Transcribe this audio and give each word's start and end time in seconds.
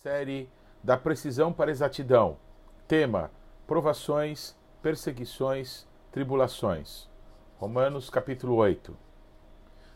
Série 0.00 0.48
da 0.80 0.96
precisão 0.96 1.52
para 1.52 1.72
exatidão. 1.72 2.36
Tema: 2.86 3.32
provações, 3.66 4.56
perseguições, 4.80 5.88
tribulações. 6.12 7.08
Romanos 7.56 8.08
capítulo 8.08 8.54
8. 8.54 8.96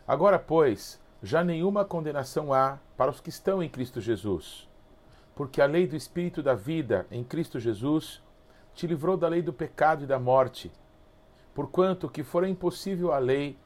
Agora, 0.05 0.41
pois, 0.41 1.01
já 1.23 1.45
nenhuma 1.45 1.85
condenação 1.85 2.53
há 2.53 2.81
para 2.97 3.13
os 3.13 3.21
que 3.21 3.29
estão 3.29 3.63
em 3.63 3.69
Cristo 3.69 4.01
Jesus, 4.01 4.69
porque 5.37 5.63
a 5.63 5.67
lei 5.67 5.87
do 5.87 5.95
espírito 5.95 6.43
da 6.43 6.57
vida 6.57 7.07
em 7.09 7.23
Cristo 7.23 7.61
Jesus 7.61 8.21
te 8.75 8.89
livrou 8.89 9.17
da 9.17 9.29
lei 9.29 9.41
do 9.41 9.53
pecado 9.53 10.03
e 10.03 10.07
da 10.09 10.19
morte. 10.19 10.73
Porquanto 11.55 12.11
que 12.11 12.25
fora 12.25 12.49
impossível 12.49 13.13
a 13.13 13.21
lei 13.21 13.57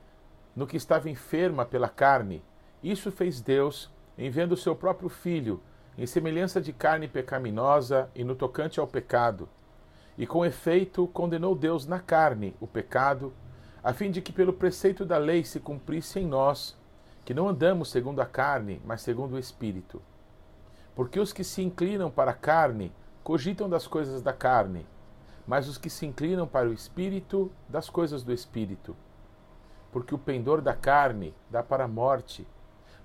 no 0.55 0.67
que 0.67 0.77
estava 0.77 1.09
enferma 1.09 1.65
pela 1.65 1.89
carne, 1.89 2.45
isso 2.83 3.11
fez 3.11 3.41
Deus, 3.41 3.91
enviando 4.19 4.53
o 4.53 4.57
seu 4.59 4.77
próprio 4.77 5.09
filho 5.09 5.63
em 5.99 6.07
semelhança 6.07 6.61
de 6.61 6.73
carne 6.73 7.09
pecaminosa 7.09 8.11
e 8.15 8.23
no 8.23 8.35
tocante 8.35 8.79
ao 8.79 8.87
pecado. 8.87 9.49
E 10.19 10.27
com 10.27 10.45
efeito 10.45 11.07
condenou 11.09 11.55
Deus 11.55 11.87
na 11.87 11.99
carne 11.99 12.55
o 12.61 12.67
pecado, 12.67 13.33
a 13.83 13.93
fim 13.93 14.11
de 14.11 14.21
que 14.21 14.33
pelo 14.33 14.53
preceito 14.53 15.05
da 15.05 15.17
lei 15.17 15.45
se 15.45 15.61
cumprisse 15.61 16.21
em 16.21 16.27
nós, 16.27 16.77
que 17.25 17.33
não 17.33 17.49
andamos 17.49 17.91
segundo 17.91 18.21
a 18.21 18.27
carne, 18.27 18.81
mas 18.85 19.01
segundo 19.01 19.35
o 19.35 19.39
Espírito. 19.39 20.03
Porque 20.95 21.19
os 21.19 21.33
que 21.33 21.45
se 21.45 21.63
inclinam 21.63 22.11
para 22.11 22.31
a 22.31 22.35
carne 22.35 22.93
cogitam 23.23 23.69
das 23.69 23.87
coisas 23.87 24.23
da 24.23 24.33
carne, 24.33 24.87
mas 25.47 25.69
os 25.69 25.79
que 25.79 25.89
se 25.89 26.05
inclinam 26.05 26.47
para 26.47 26.69
o 26.69 26.73
Espírito, 26.73 27.51
das 27.69 27.89
coisas 27.89 28.23
do 28.23 28.33
Espírito. 28.33 28.97
Porque 29.93 30.15
o 30.15 30.19
pendor 30.19 30.61
da 30.61 30.75
carne 30.75 31.35
dá 31.51 31.63
para 31.63 31.85
a 31.85 31.89
morte, 31.89 32.47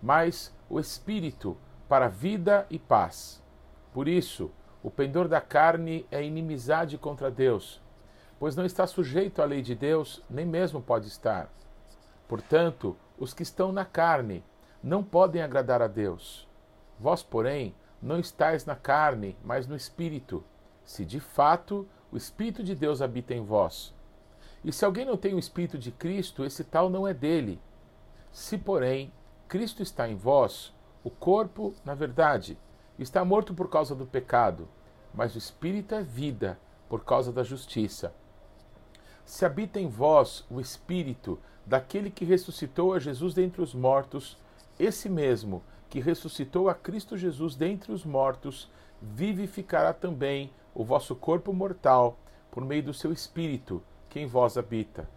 mas 0.02 0.54
o 0.70 0.80
Espírito 0.80 1.58
para 1.92 2.08
vida 2.08 2.66
e 2.70 2.80
paz. 2.80 3.44
Por 3.92 4.08
isso, 4.08 4.50
o 4.82 4.90
pendor 4.90 5.28
da 5.28 5.42
carne 5.42 6.08
é 6.10 6.24
inimizade 6.24 6.98
contra 6.98 7.30
Deus, 7.30 7.82
pois 8.40 8.56
não 8.56 8.64
está 8.66 8.88
sujeito 8.88 9.42
à 9.42 9.46
lei 9.46 9.62
de 9.62 9.76
Deus, 9.76 10.24
nem 10.30 10.46
mesmo 10.46 10.82
pode 10.82 11.10
estar. 11.10 11.52
Portanto, 12.30 12.96
os 13.20 13.34
que 13.34 13.44
estão 13.44 13.74
na 13.74 13.84
carne 13.84 14.42
não 14.82 15.04
podem 15.04 15.42
agradar 15.42 15.82
a 15.82 15.88
Deus. 15.88 16.48
Vós, 16.98 17.22
porém, 17.24 17.76
não 18.02 18.22
estáis 18.22 18.66
na 18.66 18.78
carne, 18.78 19.36
mas 19.44 19.68
no 19.68 19.76
Espírito, 19.76 20.46
se 20.86 21.04
de 21.04 21.20
fato 21.20 21.86
o 22.10 22.16
Espírito 22.16 22.64
de 22.64 22.74
Deus 22.74 23.02
habita 23.02 23.34
em 23.34 23.44
vós. 23.44 23.94
E 24.64 24.72
se 24.72 24.86
alguém 24.86 25.04
não 25.04 25.18
tem 25.18 25.34
o 25.34 25.40
Espírito 25.40 25.78
de 25.78 25.92
Cristo, 25.92 26.46
esse 26.46 26.64
tal 26.64 26.90
não 26.90 27.06
é 27.06 27.14
dele. 27.14 27.60
Se, 28.32 28.58
porém, 28.58 29.12
Cristo 29.50 29.84
está 29.84 30.08
em 30.08 30.16
vós, 30.16 30.74
o 31.04 31.10
corpo, 31.10 31.74
na 31.84 31.96
verdade, 31.96 32.58
está 33.00 33.26
morto 33.26 33.54
por 33.54 33.70
causa 33.70 33.96
do 33.96 34.06
pecado, 34.06 34.68
mas 35.14 35.36
o 35.36 35.38
espírito 35.38 35.96
é 35.96 36.04
vida 36.04 36.60
por 36.88 37.04
causa 37.04 37.32
da 37.32 37.44
justiça. 37.44 38.14
Se 39.26 39.46
habita 39.46 39.80
em 39.80 39.88
vós 39.88 40.46
o 40.50 40.60
espírito 40.60 41.40
daquele 41.66 42.10
que 42.10 42.26
ressuscitou 42.26 42.94
a 42.94 43.00
Jesus 43.00 43.34
dentre 43.34 43.62
os 43.62 43.74
mortos, 43.74 44.38
esse 44.80 45.10
mesmo 45.10 45.64
que 45.90 46.00
ressuscitou 46.00 46.70
a 46.70 46.74
Cristo 46.74 47.18
Jesus 47.18 47.56
dentre 47.56 47.92
os 47.92 48.06
mortos, 48.06 48.70
vivificará 49.02 49.94
também 49.94 50.52
o 50.74 50.84
vosso 50.84 51.16
corpo 51.16 51.52
mortal 51.52 52.18
por 52.50 52.64
meio 52.64 52.84
do 52.84 52.94
seu 52.94 53.12
espírito 53.12 53.82
que 54.10 54.20
em 54.20 54.28
vós 54.28 54.58
habita. 54.58 55.10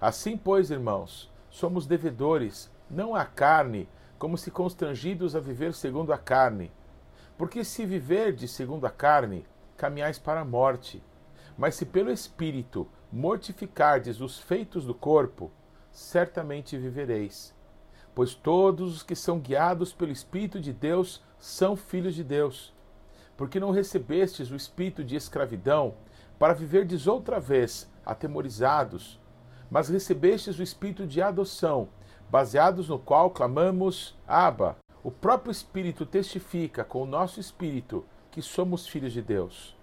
Assim, 0.00 0.36
pois, 0.36 0.70
irmãos, 0.70 1.30
somos 1.50 1.86
devedores, 1.86 2.70
não 2.90 3.14
à 3.14 3.24
carne, 3.24 3.88
como 4.18 4.38
se 4.38 4.50
constrangidos 4.50 5.34
a 5.34 5.40
viver 5.40 5.74
segundo 5.74 6.12
a 6.12 6.18
carne. 6.18 6.70
Porque 7.36 7.64
se 7.64 7.84
viverdes 7.84 8.50
segundo 8.50 8.86
a 8.86 8.90
carne, 8.90 9.46
caminhais 9.76 10.18
para 10.18 10.40
a 10.40 10.44
morte. 10.44 11.02
Mas 11.56 11.74
se 11.74 11.84
pelo 11.84 12.10
Espírito 12.10 12.88
mortificardes 13.12 14.20
os 14.20 14.38
feitos 14.38 14.84
do 14.84 14.94
corpo, 14.94 15.50
certamente 15.90 16.76
vivereis. 16.76 17.54
Pois 18.14 18.34
todos 18.34 18.96
os 18.96 19.02
que 19.02 19.14
são 19.14 19.38
guiados 19.38 19.92
pelo 19.92 20.12
Espírito 20.12 20.60
de 20.60 20.72
Deus 20.72 21.22
são 21.38 21.76
filhos 21.76 22.14
de 22.14 22.24
Deus. 22.24 22.72
Porque 23.36 23.58
não 23.58 23.70
recebestes 23.70 24.50
o 24.50 24.56
espírito 24.56 25.02
de 25.02 25.16
escravidão 25.16 25.94
para 26.38 26.54
viverdes 26.54 27.06
outra 27.06 27.40
vez 27.40 27.90
atemorizados, 28.06 29.20
mas 29.70 29.88
recebestes 29.88 30.58
o 30.58 30.62
espírito 30.62 31.06
de 31.06 31.20
adoção 31.20 31.88
baseados 32.34 32.88
no 32.88 32.98
qual 32.98 33.30
clamamos 33.30 34.18
Abba. 34.26 34.76
O 35.04 35.10
próprio 35.12 35.52
Espírito 35.52 36.04
testifica 36.04 36.82
com 36.82 37.00
o 37.00 37.06
nosso 37.06 37.38
espírito 37.38 38.04
que 38.28 38.42
somos 38.42 38.88
filhos 38.88 39.12
de 39.12 39.22
Deus. 39.22 39.76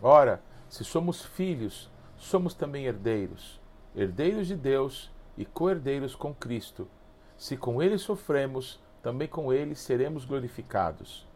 Ora, 0.00 0.42
se 0.70 0.84
somos 0.84 1.22
filhos, 1.22 1.90
somos 2.16 2.54
também 2.54 2.86
herdeiros, 2.86 3.60
herdeiros 3.94 4.46
de 4.46 4.56
Deus 4.56 5.12
e 5.36 5.44
co-herdeiros 5.44 6.14
com 6.14 6.32
Cristo. 6.32 6.88
Se 7.36 7.58
com 7.58 7.82
ele 7.82 7.98
sofremos, 7.98 8.80
também 9.02 9.28
com 9.28 9.52
ele 9.52 9.74
seremos 9.74 10.24
glorificados. 10.24 11.28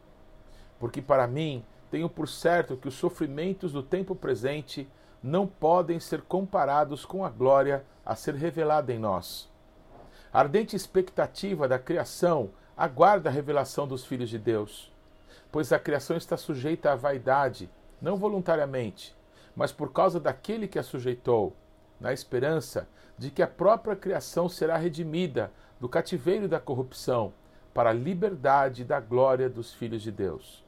Porque 0.78 1.02
para 1.02 1.26
mim 1.26 1.62
tenho 1.90 2.08
por 2.08 2.26
certo 2.26 2.78
que 2.78 2.88
os 2.88 2.94
sofrimentos 2.94 3.72
do 3.72 3.82
tempo 3.82 4.14
presente 4.16 4.88
não 5.22 5.46
podem 5.46 6.00
ser 6.00 6.22
comparados 6.22 7.04
com 7.04 7.26
a 7.26 7.28
glória 7.28 7.84
a 8.06 8.16
ser 8.16 8.34
revelada 8.36 8.90
em 8.90 8.98
nós. 8.98 9.51
A 10.32 10.40
ardente 10.40 10.74
expectativa 10.74 11.68
da 11.68 11.78
criação 11.78 12.50
aguarda 12.74 13.28
a 13.28 13.32
revelação 13.32 13.86
dos 13.86 14.06
filhos 14.06 14.30
de 14.30 14.38
Deus, 14.38 14.90
pois 15.50 15.72
a 15.72 15.78
criação 15.78 16.16
está 16.16 16.38
sujeita 16.38 16.90
à 16.90 16.96
vaidade, 16.96 17.68
não 18.00 18.16
voluntariamente, 18.16 19.14
mas 19.54 19.72
por 19.72 19.92
causa 19.92 20.18
daquele 20.18 20.66
que 20.66 20.78
a 20.78 20.82
sujeitou, 20.82 21.54
na 22.00 22.14
esperança 22.14 22.88
de 23.18 23.30
que 23.30 23.42
a 23.42 23.46
própria 23.46 23.94
criação 23.94 24.48
será 24.48 24.78
redimida 24.78 25.52
do 25.78 25.86
cativeiro 25.86 26.48
da 26.48 26.58
corrupção 26.58 27.34
para 27.74 27.90
a 27.90 27.94
liberdade 27.94 28.84
da 28.84 28.98
glória 29.00 29.50
dos 29.50 29.74
filhos 29.74 30.00
de 30.00 30.10
Deus. 30.10 30.64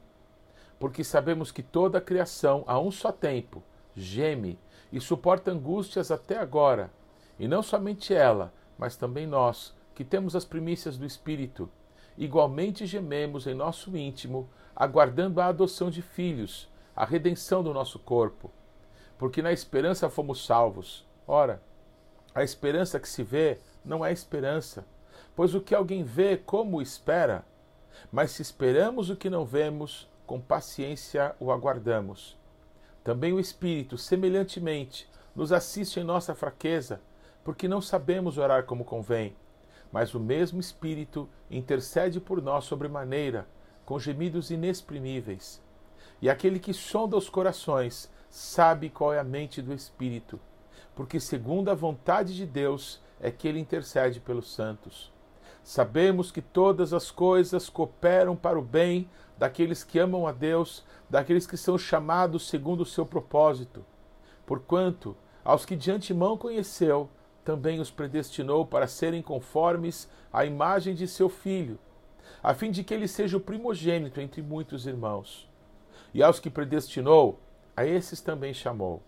Porque 0.79 1.03
sabemos 1.03 1.51
que 1.51 1.63
toda 1.63 1.97
a 1.97 2.01
criação, 2.01 2.63
a 2.67 2.79
um 2.79 2.91
só 2.91 3.11
tempo, 3.11 3.63
geme 3.95 4.59
e 4.93 5.01
suporta 5.01 5.49
angústias 5.49 6.11
até 6.11 6.37
agora, 6.37 6.91
e 7.39 7.47
não 7.47 7.63
somente 7.63 8.13
ela, 8.13 8.53
mas 8.77 8.95
também 8.95 9.25
nós, 9.25 9.73
que 9.93 10.03
temos 10.03 10.35
as 10.35 10.45
primícias 10.45 10.97
do 10.97 11.05
Espírito, 11.05 11.69
igualmente 12.17 12.85
gememos 12.85 13.47
em 13.47 13.53
nosso 13.53 13.95
íntimo, 13.95 14.49
aguardando 14.75 15.39
a 15.39 15.47
adoção 15.47 15.89
de 15.89 16.01
filhos, 16.01 16.69
a 16.95 17.05
redenção 17.05 17.63
do 17.63 17.73
nosso 17.73 17.99
corpo. 17.99 18.51
Porque 19.17 19.41
na 19.41 19.53
esperança 19.53 20.09
fomos 20.09 20.45
salvos. 20.45 21.05
Ora, 21.27 21.61
a 22.33 22.43
esperança 22.43 22.99
que 22.99 23.07
se 23.07 23.23
vê 23.23 23.59
não 23.83 24.05
é 24.05 24.11
esperança, 24.11 24.85
pois 25.35 25.55
o 25.55 25.61
que 25.61 25.73
alguém 25.73 26.03
vê, 26.03 26.35
como 26.35 26.81
espera? 26.81 27.45
Mas 28.11 28.31
se 28.31 28.41
esperamos 28.41 29.09
o 29.09 29.15
que 29.15 29.29
não 29.29 29.45
vemos, 29.45 30.09
com 30.25 30.39
paciência 30.39 31.35
o 31.39 31.51
aguardamos. 31.51 32.37
Também 33.03 33.31
o 33.31 33.39
Espírito, 33.39 33.97
semelhantemente, 33.97 35.07
nos 35.35 35.51
assiste 35.51 35.99
em 35.99 36.03
nossa 36.03 36.33
fraqueza 36.33 36.99
porque 37.45 37.67
não 37.67 37.79
sabemos 37.79 38.39
orar 38.39 38.65
como 38.65 38.83
convém. 38.83 39.35
Mas 39.91 40.15
o 40.15 40.19
mesmo 40.19 40.59
Espírito 40.59 41.29
intercede 41.49 42.19
por 42.19 42.41
nós 42.41 42.65
sobremaneira, 42.65 43.47
com 43.85 43.99
gemidos 43.99 44.49
inexprimíveis. 44.49 45.63
E 46.19 46.27
aquele 46.27 46.59
que 46.59 46.73
sonda 46.73 47.15
os 47.15 47.29
corações 47.29 48.11
sabe 48.31 48.89
qual 48.89 49.13
é 49.13 49.19
a 49.19 49.23
mente 49.23 49.61
do 49.61 49.71
Espírito, 49.71 50.39
porque 50.95 51.19
segundo 51.19 51.69
a 51.69 51.75
vontade 51.75 52.35
de 52.35 52.47
Deus 52.47 52.99
é 53.21 53.29
que 53.29 53.47
ele 53.47 53.59
intercede 53.59 54.19
pelos 54.19 54.51
santos. 54.51 55.13
Sabemos 55.63 56.31
que 56.31 56.41
todas 56.41 56.93
as 56.93 57.11
coisas 57.11 57.69
cooperam 57.69 58.35
para 58.35 58.57
o 58.57 58.63
bem 58.63 59.07
daqueles 59.37 59.83
que 59.83 59.99
amam 59.99 60.25
a 60.25 60.31
Deus, 60.31 60.83
daqueles 61.07 61.45
que 61.45 61.57
são 61.57 61.77
chamados 61.77 62.47
segundo 62.47 62.81
o 62.81 62.85
seu 62.85 63.05
propósito. 63.05 63.85
Porquanto, 64.47 65.15
aos 65.43 65.63
que 65.63 65.75
de 65.75 65.91
antemão 65.91 66.37
conheceu, 66.37 67.07
também 67.45 67.79
os 67.79 67.91
predestinou 67.91 68.65
para 68.65 68.87
serem 68.87 69.21
conformes 69.21 70.09
à 70.33 70.43
imagem 70.43 70.95
de 70.95 71.07
seu 71.07 71.29
filho, 71.29 71.77
a 72.41 72.55
fim 72.55 72.71
de 72.71 72.83
que 72.83 72.91
ele 72.91 73.07
seja 73.07 73.37
o 73.37 73.39
primogênito 73.39 74.19
entre 74.19 74.41
muitos 74.41 74.87
irmãos. 74.87 75.47
E 76.11 76.23
aos 76.23 76.39
que 76.39 76.49
predestinou, 76.49 77.39
a 77.77 77.85
esses 77.85 78.19
também 78.19 78.51
chamou. 78.51 79.01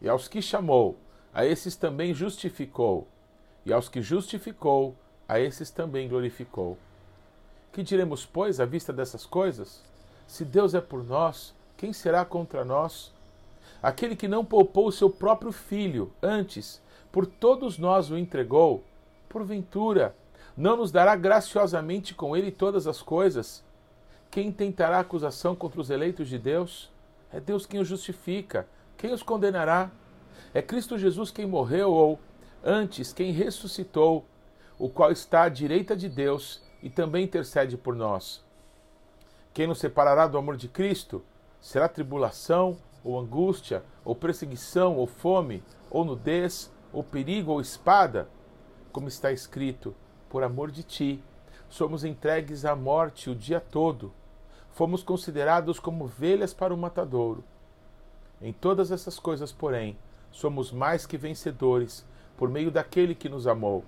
E 0.00 0.08
aos 0.08 0.26
que 0.26 0.40
chamou, 0.40 0.96
a 1.32 1.44
esses 1.44 1.76
também 1.76 2.14
justificou. 2.14 3.06
E 3.66 3.72
aos 3.72 3.88
que 3.88 4.00
justificou, 4.00 4.96
a 5.28 5.38
esses 5.38 5.70
também 5.70 6.08
glorificou. 6.08 6.78
Que 7.70 7.82
diremos, 7.82 8.24
pois, 8.24 8.60
à 8.60 8.64
vista 8.64 8.92
dessas 8.92 9.26
coisas? 9.26 9.84
Se 10.26 10.44
Deus 10.44 10.74
é 10.74 10.80
por 10.80 11.04
nós, 11.04 11.54
quem 11.76 11.92
será 11.92 12.24
contra 12.24 12.64
nós? 12.64 13.12
Aquele 13.82 14.16
que 14.16 14.28
não 14.28 14.44
poupou 14.44 14.86
o 14.86 14.92
seu 14.92 15.10
próprio 15.10 15.52
filho, 15.52 16.12
antes 16.22 16.82
por 17.14 17.26
todos 17.26 17.78
nós 17.78 18.10
o 18.10 18.18
entregou, 18.18 18.82
porventura, 19.28 20.16
não 20.56 20.76
nos 20.76 20.90
dará 20.90 21.14
graciosamente 21.14 22.12
com 22.12 22.36
ele 22.36 22.50
todas 22.50 22.88
as 22.88 23.00
coisas? 23.00 23.62
Quem 24.32 24.50
tentará 24.50 24.98
acusação 24.98 25.54
contra 25.54 25.80
os 25.80 25.90
eleitos 25.90 26.28
de 26.28 26.40
Deus? 26.40 26.90
É 27.32 27.38
Deus 27.38 27.66
quem 27.66 27.78
os 27.78 27.86
justifica. 27.86 28.66
Quem 28.96 29.12
os 29.12 29.22
condenará? 29.22 29.92
É 30.52 30.60
Cristo 30.60 30.98
Jesus 30.98 31.30
quem 31.30 31.46
morreu, 31.46 31.92
ou 31.92 32.18
antes, 32.64 33.12
quem 33.12 33.30
ressuscitou, 33.30 34.24
o 34.76 34.88
qual 34.88 35.12
está 35.12 35.44
à 35.44 35.48
direita 35.48 35.94
de 35.94 36.08
Deus 36.08 36.60
e 36.82 36.90
também 36.90 37.26
intercede 37.26 37.76
por 37.76 37.94
nós. 37.94 38.44
Quem 39.52 39.68
nos 39.68 39.78
separará 39.78 40.26
do 40.26 40.36
amor 40.36 40.56
de 40.56 40.66
Cristo? 40.66 41.22
Será 41.60 41.88
tribulação, 41.88 42.76
ou 43.04 43.20
angústia, 43.20 43.84
ou 44.04 44.16
perseguição, 44.16 44.96
ou 44.96 45.06
fome, 45.06 45.62
ou 45.88 46.04
nudez, 46.04 46.73
ou 46.94 47.02
perigo, 47.02 47.50
ou 47.50 47.60
espada? 47.60 48.28
Como 48.92 49.08
está 49.08 49.32
escrito: 49.32 49.94
Por 50.30 50.44
amor 50.44 50.70
de 50.70 50.84
ti, 50.84 51.22
somos 51.68 52.04
entregues 52.04 52.64
à 52.64 52.76
morte 52.76 53.28
o 53.28 53.34
dia 53.34 53.60
todo. 53.60 54.12
Fomos 54.72 55.02
considerados 55.02 55.80
como 55.80 56.04
ovelhas 56.04 56.54
para 56.54 56.72
o 56.72 56.78
matadouro. 56.78 57.44
Em 58.40 58.52
todas 58.52 58.90
essas 58.90 59.18
coisas, 59.18 59.52
porém, 59.52 59.96
somos 60.30 60.70
mais 60.70 61.04
que 61.06 61.16
vencedores 61.16 62.06
por 62.36 62.48
meio 62.48 62.70
daquele 62.70 63.14
que 63.14 63.28
nos 63.28 63.46
amou. 63.46 63.84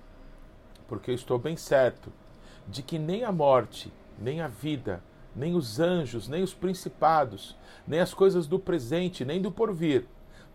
Porque 0.87 1.11
eu 1.11 1.15
estou 1.15 1.39
bem 1.39 1.55
certo 1.55 2.11
de 2.67 2.81
que 2.81 2.99
nem 2.99 3.23
a 3.23 3.31
morte, 3.31 3.91
nem 4.17 4.41
a 4.41 4.47
vida, 4.47 5.01
nem 5.35 5.55
os 5.55 5.79
anjos, 5.79 6.27
nem 6.27 6.43
os 6.43 6.53
principados, 6.53 7.55
nem 7.87 7.99
as 7.99 8.13
coisas 8.13 8.47
do 8.47 8.59
presente, 8.59 9.23
nem 9.23 9.41
do 9.41 9.51
porvir, 9.51 10.05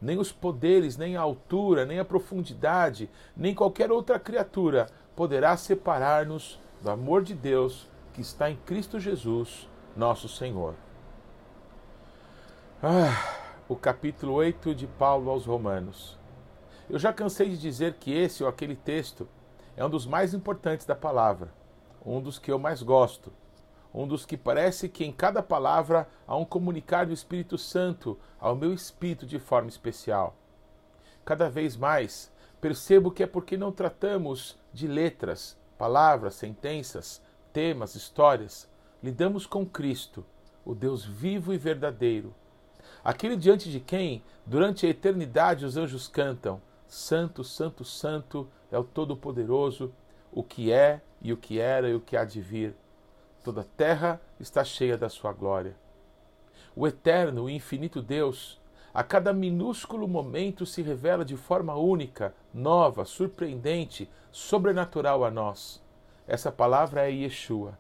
nem 0.03 0.19
os 0.19 0.33
poderes, 0.33 0.97
nem 0.97 1.17
a 1.17 1.21
altura, 1.21 1.87
nem 1.87 2.01
a 2.01 2.05
profundidade, 2.05 3.09
nem 3.37 3.55
qualquer 3.55 3.93
outra 3.93 4.19
criatura 4.19 4.89
poderá 5.15 5.57
separar-nos 5.57 6.59
do 6.83 6.91
amor 6.91 7.23
de 7.23 7.35
Deus 7.35 7.89
que 8.13 8.21
está 8.21 8.51
em 8.51 8.57
Cristo 8.57 8.99
Jesus, 8.99 9.69
nosso 9.97 10.29
Senhor. 10.29 10.75
Ah, 12.83 13.37
o 13.69 13.77
capítulo 13.77 14.33
8 14.33 14.75
de 14.75 14.89
Paulo 14.89 15.31
aos 15.31 15.47
Romanos. 15.47 16.19
Eu 16.91 16.99
já 16.99 17.13
cansei 17.13 17.49
de 17.49 17.57
dizer 17.57 17.95
que 17.95 18.13
esse 18.13 18.43
ou 18.43 18.49
aquele 18.49 18.75
texto 18.75 19.29
é 19.77 19.85
um 19.85 19.89
dos 19.89 20.05
mais 20.05 20.35
importantes 20.35 20.85
da 20.85 20.97
palavra, 20.97 21.55
um 22.05 22.21
dos 22.21 22.41
que 22.41 22.51
eu 22.51 22.59
mais 22.59 22.83
gosto, 22.83 23.33
um 23.95 24.07
dos 24.07 24.25
que 24.25 24.37
parece 24.37 24.89
que 24.89 25.05
em 25.05 25.13
cada 25.13 25.43
palavra 25.43 26.09
há 26.27 26.37
um 26.37 26.45
comunicar 26.45 27.07
do 27.07 27.13
Espírito 27.13 27.59
Santo 27.59 28.19
ao 28.41 28.57
meu 28.57 28.73
espírito 28.73 29.27
de 29.27 29.39
forma 29.39 29.69
especial. 29.69 30.35
Cada 31.25 31.49
vez 31.49 31.77
mais 31.77 32.33
percebo 32.61 33.11
que 33.11 33.23
é 33.23 33.27
porque 33.27 33.57
não 33.57 33.71
tratamos 33.71 34.59
de 34.73 34.87
letras, 34.87 35.59
palavras, 35.77 36.35
sentenças, 36.35 37.23
temas, 37.53 37.95
histórias. 37.95 38.69
Lidamos 39.03 39.47
com 39.47 39.67
Cristo, 39.67 40.25
o 40.65 40.75
Deus 40.75 41.05
vivo 41.05 41.53
e 41.53 41.59
verdadeiro. 41.59 42.35
Aquele 43.05 43.37
diante 43.37 43.71
de 43.71 43.81
quem, 43.81 44.23
durante 44.47 44.87
a 44.87 44.89
eternidade, 44.89 45.65
os 45.65 45.77
anjos 45.77 46.09
cantam: 46.09 46.61
Santo, 46.87 47.45
Santo, 47.45 47.85
Santo 47.85 48.49
é 48.71 48.79
o 48.79 48.85
Todo-Poderoso, 48.85 49.93
o 50.33 50.43
que 50.43 50.73
é 50.73 51.01
e 51.21 51.33
o 51.33 51.37
que 51.37 51.59
era 51.59 51.89
e 51.89 51.95
o 51.95 52.01
que 52.01 52.17
há 52.17 52.25
de 52.25 52.41
vir. 52.41 52.75
Toda 53.43 53.63
a 53.63 53.65
terra 53.77 54.21
está 54.39 54.63
cheia 54.63 54.97
da 54.97 55.09
sua 55.09 55.33
glória. 55.33 55.77
O 56.77 56.87
eterno 56.87 57.51
e 57.51 57.55
infinito 57.55 58.01
Deus, 58.01 58.61
a 58.95 59.03
cada 59.03 59.33
minúsculo 59.33 60.07
momento 60.07 60.65
se 60.65 60.81
revela 60.81 61.25
de 61.25 61.37
forma 61.37 61.75
única, 61.75 62.33
nova, 62.55 63.05
surpreendente, 63.05 64.09
sobrenatural 64.31 65.25
a 65.25 65.31
nós. 65.31 65.83
Essa 66.27 66.53
palavra 66.53 67.09
é 67.09 67.13
Yeshua. 67.13 67.77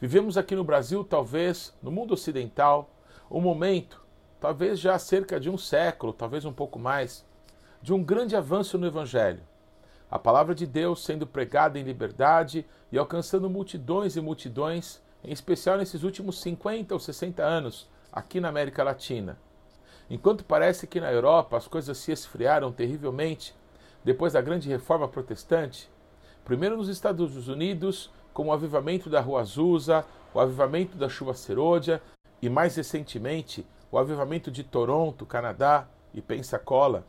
Vivemos 0.00 0.38
aqui 0.38 0.56
no 0.56 0.64
Brasil, 0.64 1.04
talvez, 1.04 1.76
no 1.82 1.90
mundo 1.90 2.14
ocidental, 2.14 2.90
um 3.30 3.42
momento, 3.42 4.02
talvez 4.40 4.80
já 4.80 4.94
há 4.94 4.98
cerca 4.98 5.38
de 5.38 5.50
um 5.50 5.58
século, 5.58 6.14
talvez 6.14 6.46
um 6.46 6.52
pouco 6.52 6.78
mais, 6.78 7.26
de 7.82 7.92
um 7.92 8.02
grande 8.02 8.34
avanço 8.34 8.78
no 8.78 8.86
Evangelho 8.86 9.42
a 10.10 10.18
palavra 10.18 10.54
de 10.54 10.66
Deus 10.66 11.04
sendo 11.04 11.26
pregada 11.26 11.78
em 11.78 11.82
liberdade 11.82 12.64
e 12.92 12.98
alcançando 12.98 13.50
multidões 13.50 14.16
e 14.16 14.20
multidões, 14.20 15.00
em 15.24 15.32
especial 15.32 15.76
nesses 15.76 16.02
últimos 16.04 16.40
50 16.40 16.94
ou 16.94 17.00
60 17.00 17.42
anos, 17.42 17.88
aqui 18.12 18.40
na 18.40 18.48
América 18.48 18.84
Latina. 18.84 19.38
Enquanto 20.08 20.44
parece 20.44 20.86
que 20.86 21.00
na 21.00 21.12
Europa 21.12 21.56
as 21.56 21.66
coisas 21.66 21.98
se 21.98 22.12
esfriaram 22.12 22.70
terrivelmente 22.70 23.54
depois 24.04 24.34
da 24.34 24.40
grande 24.40 24.68
reforma 24.68 25.08
protestante, 25.08 25.90
primeiro 26.44 26.76
nos 26.76 26.88
Estados 26.88 27.48
Unidos, 27.48 28.12
com 28.32 28.46
o 28.46 28.52
avivamento 28.52 29.10
da 29.10 29.20
Rua 29.20 29.40
Azusa, 29.40 30.04
o 30.32 30.38
avivamento 30.38 30.96
da 30.96 31.08
chuva 31.08 31.34
serôdia 31.34 32.00
e 32.40 32.48
mais 32.48 32.76
recentemente 32.76 33.66
o 33.90 33.98
avivamento 33.98 34.50
de 34.50 34.62
Toronto, 34.62 35.26
Canadá 35.26 35.88
e 36.14 36.20
Pensacola 36.20 37.04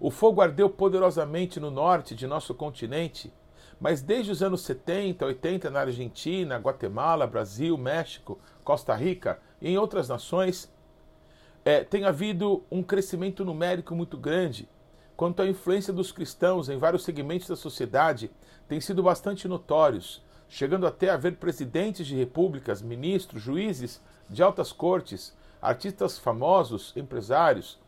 o 0.00 0.10
fogo 0.10 0.40
ardeu 0.40 0.70
poderosamente 0.70 1.58
no 1.58 1.70
norte 1.70 2.14
de 2.14 2.26
nosso 2.26 2.54
continente, 2.54 3.32
mas 3.80 4.00
desde 4.00 4.30
os 4.30 4.42
anos 4.42 4.62
70, 4.62 5.24
80 5.24 5.70
na 5.70 5.80
Argentina, 5.80 6.56
Guatemala, 6.56 7.26
Brasil, 7.26 7.76
México, 7.76 8.38
Costa 8.64 8.94
Rica 8.94 9.40
e 9.60 9.70
em 9.70 9.78
outras 9.78 10.08
nações, 10.08 10.72
é, 11.64 11.82
tem 11.84 12.04
havido 12.04 12.64
um 12.70 12.82
crescimento 12.82 13.44
numérico 13.44 13.94
muito 13.94 14.16
grande. 14.16 14.68
Quanto 15.16 15.42
à 15.42 15.48
influência 15.48 15.92
dos 15.92 16.12
cristãos 16.12 16.68
em 16.68 16.78
vários 16.78 17.02
segmentos 17.02 17.48
da 17.48 17.56
sociedade, 17.56 18.30
tem 18.68 18.80
sido 18.80 19.02
bastante 19.02 19.48
notórios, 19.48 20.24
chegando 20.48 20.86
até 20.86 21.10
a 21.10 21.14
haver 21.14 21.36
presidentes 21.36 22.06
de 22.06 22.14
repúblicas, 22.14 22.80
ministros, 22.80 23.42
juízes 23.42 24.00
de 24.30 24.42
altas 24.42 24.72
cortes, 24.72 25.36
artistas 25.60 26.18
famosos, 26.18 26.92
empresários, 26.96 27.78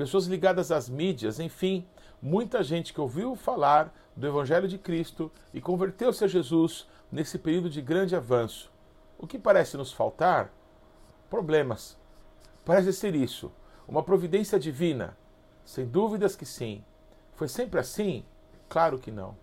pessoas 0.00 0.24
ligadas 0.24 0.72
às 0.72 0.88
mídias, 0.88 1.38
enfim, 1.38 1.86
muita 2.22 2.62
gente 2.62 2.94
que 2.94 3.00
ouviu 3.02 3.36
falar 3.36 3.94
do 4.16 4.26
Evangelho 4.26 4.66
de 4.66 4.78
Cristo 4.78 5.30
e 5.52 5.60
converteu-se 5.60 6.24
a 6.24 6.26
Jesus 6.26 6.88
nesse 7.12 7.38
período 7.38 7.68
de 7.68 7.82
grande 7.82 8.16
avanço. 8.16 8.72
O 9.18 9.26
que 9.26 9.38
parece 9.38 9.76
nos 9.76 9.92
faltar? 9.92 10.50
Problemas. 11.28 11.98
Parece 12.64 12.94
ser 12.94 13.14
isso, 13.14 13.52
uma 13.86 14.02
providência 14.02 14.58
divina. 14.58 15.14
Sem 15.66 15.84
dúvidas 15.84 16.34
que 16.34 16.46
sim. 16.46 16.82
Foi 17.34 17.46
sempre 17.46 17.78
assim? 17.78 18.24
Claro 18.70 18.98
que 18.98 19.10
não. 19.10 19.36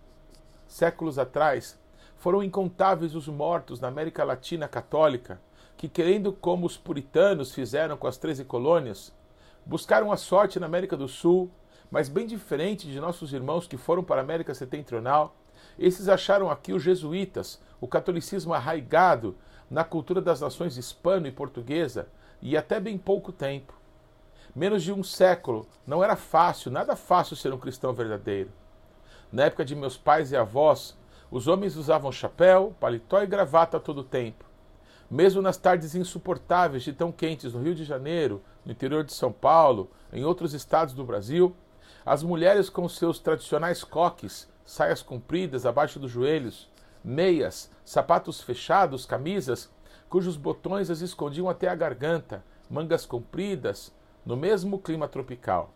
Séculos 0.67 1.19
atrás, 1.19 1.79
foram 2.15 2.41
incontáveis 2.41 3.13
os 3.13 3.27
mortos 3.27 3.79
na 3.79 3.89
América 3.89 4.23
Latina 4.23 4.67
católica 4.67 5.39
que, 5.77 5.87
querendo 5.87 6.33
como 6.33 6.65
os 6.65 6.75
puritanos 6.75 7.53
fizeram 7.53 7.95
com 7.95 8.07
as 8.07 8.17
treze 8.17 8.43
colônias, 8.43 9.13
buscaram 9.67 10.13
a 10.13 10.17
sorte 10.17 10.61
na 10.61 10.65
América 10.65 10.95
do 10.95 11.09
Sul, 11.09 11.51
mas 11.91 12.07
bem 12.07 12.25
diferente 12.25 12.87
de 12.87 13.01
nossos 13.01 13.33
irmãos 13.33 13.67
que 13.67 13.75
foram 13.75 14.01
para 14.01 14.21
a 14.21 14.23
América 14.23 14.53
Setentrional, 14.53 15.35
esses 15.77 16.07
acharam 16.07 16.49
aqui 16.49 16.71
os 16.71 16.81
jesuítas, 16.81 17.59
o 17.81 17.87
catolicismo 17.87 18.53
arraigado 18.53 19.35
na 19.69 19.83
cultura 19.83 20.21
das 20.21 20.39
nações 20.39 20.77
hispano 20.77 21.27
e 21.27 21.31
portuguesa, 21.31 22.07
e 22.41 22.55
até 22.55 22.79
bem 22.79 22.97
pouco 22.97 23.33
tempo. 23.33 23.73
Menos 24.55 24.83
de 24.83 24.93
um 24.93 25.03
século, 25.03 25.67
não 25.85 26.01
era 26.01 26.15
fácil, 26.15 26.71
nada 26.71 26.95
fácil 26.95 27.35
ser 27.35 27.51
um 27.53 27.59
cristão 27.59 27.93
verdadeiro. 27.93 28.49
Na 29.31 29.43
época 29.43 29.65
de 29.65 29.75
meus 29.75 29.97
pais 29.97 30.31
e 30.31 30.37
avós, 30.37 30.97
os 31.29 31.45
homens 31.45 31.75
usavam 31.75 32.09
chapéu, 32.09 32.73
paletó 32.79 33.21
e 33.21 33.27
gravata 33.27 33.75
a 33.75 33.81
todo 33.81 34.01
tempo. 34.01 34.45
Mesmo 35.11 35.41
nas 35.41 35.57
tardes 35.57 35.93
insuportáveis 35.93 36.83
de 36.83 36.93
tão 36.93 37.11
quentes 37.11 37.53
no 37.53 37.61
Rio 37.61 37.75
de 37.75 37.83
Janeiro, 37.83 38.41
no 38.67 38.73
interior 38.73 39.01
de 39.05 39.13
São 39.13 39.31
Paulo, 39.31 39.89
em 40.11 40.25
outros 40.25 40.53
estados 40.53 40.93
do 40.93 41.05
Brasil, 41.05 41.55
as 42.05 42.21
mulheres 42.21 42.69
com 42.69 42.87
seus 42.89 43.17
tradicionais 43.17 43.81
coques, 43.81 44.45
saias 44.65 45.01
compridas 45.01 45.65
abaixo 45.65 45.97
dos 45.97 46.11
joelhos, 46.11 46.69
meias, 47.01 47.71
sapatos 47.85 48.41
fechados, 48.41 49.05
camisas, 49.05 49.71
cujos 50.09 50.35
botões 50.35 50.89
as 50.89 50.99
escondiam 50.99 51.49
até 51.49 51.69
a 51.69 51.75
garganta, 51.75 52.43
mangas 52.69 53.05
compridas, 53.05 53.95
no 54.25 54.35
mesmo 54.35 54.77
clima 54.77 55.07
tropical. 55.07 55.73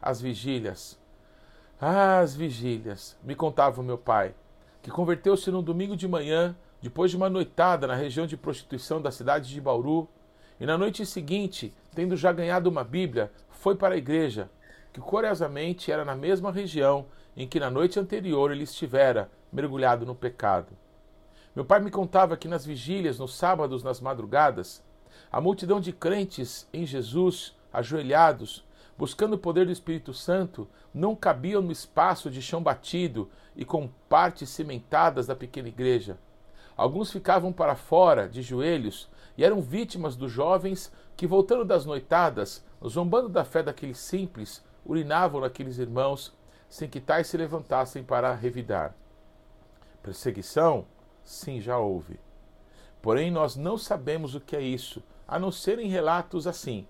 As 0.00 0.22
vigílias. 0.22 0.98
Ah, 1.78 2.20
as 2.20 2.34
vigílias, 2.34 3.14
me 3.22 3.34
contava 3.34 3.82
o 3.82 3.84
meu 3.84 3.98
pai, 3.98 4.34
que 4.80 4.90
converteu-se 4.90 5.50
num 5.50 5.62
domingo 5.62 5.94
de 5.94 6.08
manhã 6.08 6.56
depois 6.80 7.10
de 7.10 7.16
uma 7.18 7.28
noitada 7.28 7.86
na 7.86 7.94
região 7.94 8.26
de 8.26 8.38
prostituição 8.38 9.02
da 9.02 9.10
cidade 9.10 9.50
de 9.50 9.60
Bauru, 9.60 10.08
e 10.60 10.66
na 10.66 10.78
noite 10.78 11.04
seguinte, 11.04 11.74
tendo 11.94 12.16
já 12.16 12.32
ganhado 12.32 12.70
uma 12.70 12.84
Bíblia, 12.84 13.30
foi 13.50 13.74
para 13.74 13.94
a 13.94 13.98
igreja, 13.98 14.48
que 14.92 15.00
curiosamente 15.00 15.90
era 15.90 16.04
na 16.04 16.14
mesma 16.14 16.52
região 16.52 17.06
em 17.36 17.48
que 17.48 17.58
na 17.58 17.68
noite 17.68 17.98
anterior 17.98 18.52
ele 18.52 18.62
estivera, 18.62 19.30
mergulhado 19.52 20.06
no 20.06 20.14
pecado. 20.14 20.68
Meu 21.54 21.64
pai 21.64 21.80
me 21.80 21.90
contava 21.90 22.36
que 22.36 22.46
nas 22.46 22.64
vigílias, 22.64 23.18
nos 23.18 23.34
sábados, 23.34 23.82
nas 23.82 24.00
madrugadas, 24.00 24.82
a 25.30 25.40
multidão 25.40 25.80
de 25.80 25.92
crentes 25.92 26.68
em 26.72 26.86
Jesus, 26.86 27.56
ajoelhados, 27.72 28.64
buscando 28.96 29.34
o 29.34 29.38
poder 29.38 29.66
do 29.66 29.72
Espírito 29.72 30.14
Santo, 30.14 30.68
não 30.92 31.16
cabiam 31.16 31.60
no 31.60 31.72
espaço 31.72 32.30
de 32.30 32.40
chão 32.40 32.62
batido 32.62 33.28
e 33.56 33.64
com 33.64 33.88
partes 34.08 34.50
cimentadas 34.50 35.26
da 35.26 35.34
pequena 35.34 35.68
igreja 35.68 36.16
Alguns 36.76 37.12
ficavam 37.12 37.52
para 37.52 37.76
fora, 37.76 38.28
de 38.28 38.42
joelhos, 38.42 39.08
e 39.36 39.44
eram 39.44 39.60
vítimas 39.60 40.16
dos 40.16 40.30
jovens 40.30 40.92
que, 41.16 41.26
voltando 41.26 41.64
das 41.64 41.84
noitadas, 41.84 42.64
zombando 42.86 43.28
da 43.28 43.44
fé 43.44 43.62
daqueles 43.62 43.98
simples, 43.98 44.64
urinavam 44.84 45.40
naqueles 45.40 45.78
irmãos, 45.78 46.32
sem 46.68 46.88
que 46.88 47.00
tais 47.00 47.28
se 47.28 47.36
levantassem 47.36 48.02
para 48.02 48.34
revidar. 48.34 48.94
Perseguição? 50.02 50.84
Sim, 51.22 51.60
já 51.60 51.78
houve. 51.78 52.18
Porém, 53.00 53.30
nós 53.30 53.54
não 53.54 53.78
sabemos 53.78 54.34
o 54.34 54.40
que 54.40 54.56
é 54.56 54.60
isso, 54.60 55.02
a 55.28 55.38
não 55.38 55.52
ser 55.52 55.78
em 55.78 55.88
relatos 55.88 56.46
assim. 56.46 56.86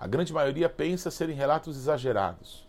A 0.00 0.06
grande 0.06 0.32
maioria 0.32 0.68
pensa 0.68 1.10
serem 1.10 1.36
relatos 1.36 1.76
exagerados. 1.76 2.66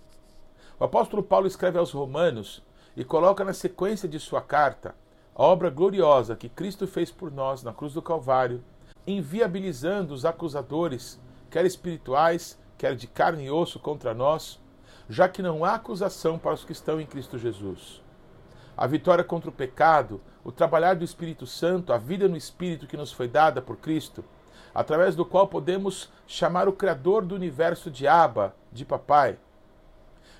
O 0.79 0.83
apóstolo 0.83 1.23
Paulo 1.23 1.47
escreve 1.47 1.77
aos 1.77 1.91
Romanos 1.91 2.63
e 2.95 3.03
coloca 3.03 3.43
na 3.43 3.53
sequência 3.53 4.09
de 4.09 4.19
sua 4.19 4.41
carta 4.41 4.95
a 5.35 5.43
obra 5.43 5.69
gloriosa 5.69 6.35
que 6.35 6.49
Cristo 6.49 6.87
fez 6.87 7.11
por 7.11 7.31
nós 7.31 7.63
na 7.63 7.73
cruz 7.73 7.93
do 7.93 8.01
Calvário, 8.01 8.63
inviabilizando 9.07 10.13
os 10.13 10.25
acusadores, 10.25 11.19
quer 11.49 11.65
espirituais, 11.65 12.59
quer 12.77 12.95
de 12.95 13.07
carne 13.07 13.45
e 13.45 13.51
osso 13.51 13.79
contra 13.79 14.13
nós, 14.13 14.59
já 15.09 15.27
que 15.27 15.41
não 15.41 15.65
há 15.65 15.75
acusação 15.75 16.37
para 16.37 16.53
os 16.53 16.63
que 16.63 16.71
estão 16.71 16.99
em 17.01 17.05
Cristo 17.05 17.37
Jesus. 17.37 18.01
A 18.77 18.85
vitória 18.87 19.23
contra 19.23 19.49
o 19.49 19.53
pecado, 19.53 20.21
o 20.43 20.51
trabalhar 20.51 20.95
do 20.95 21.03
Espírito 21.03 21.45
Santo, 21.45 21.91
a 21.91 21.97
vida 21.97 22.27
no 22.27 22.37
Espírito 22.37 22.87
que 22.87 22.95
nos 22.95 23.11
foi 23.11 23.27
dada 23.27 23.61
por 23.61 23.77
Cristo, 23.77 24.23
através 24.73 25.15
do 25.15 25.25
qual 25.25 25.47
podemos 25.47 26.09
chamar 26.27 26.67
o 26.67 26.73
Criador 26.73 27.25
do 27.25 27.35
universo 27.35 27.89
de 27.89 28.07
Abba, 28.07 28.55
de 28.71 28.85
Papai. 28.85 29.37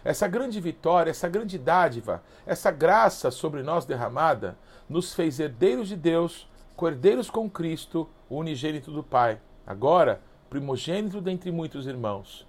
Essa 0.04 0.28
grande 0.28 0.62
vitória, 0.62 1.12
essa 1.12 1.28
grande 1.28 1.58
dádiva, 1.58 2.24
essa 2.46 2.72
graça 2.72 3.32
sobre 3.32 3.64
nós 3.64 3.86
derramada, 3.86 4.58
nos 4.90 5.14
fez 5.14 5.40
herdeiros 5.40 5.88
de 5.88 5.96
Deus, 5.96 6.50
cordeiros 6.76 7.30
com 7.30 7.50
Cristo, 7.50 8.10
o 8.28 8.38
unigênito 8.38 8.92
do 8.92 9.04
Pai, 9.04 9.40
agora 9.66 10.22
primogênito 10.50 11.22
dentre 11.22 11.52
muitos 11.52 11.86
irmãos. 11.86 12.48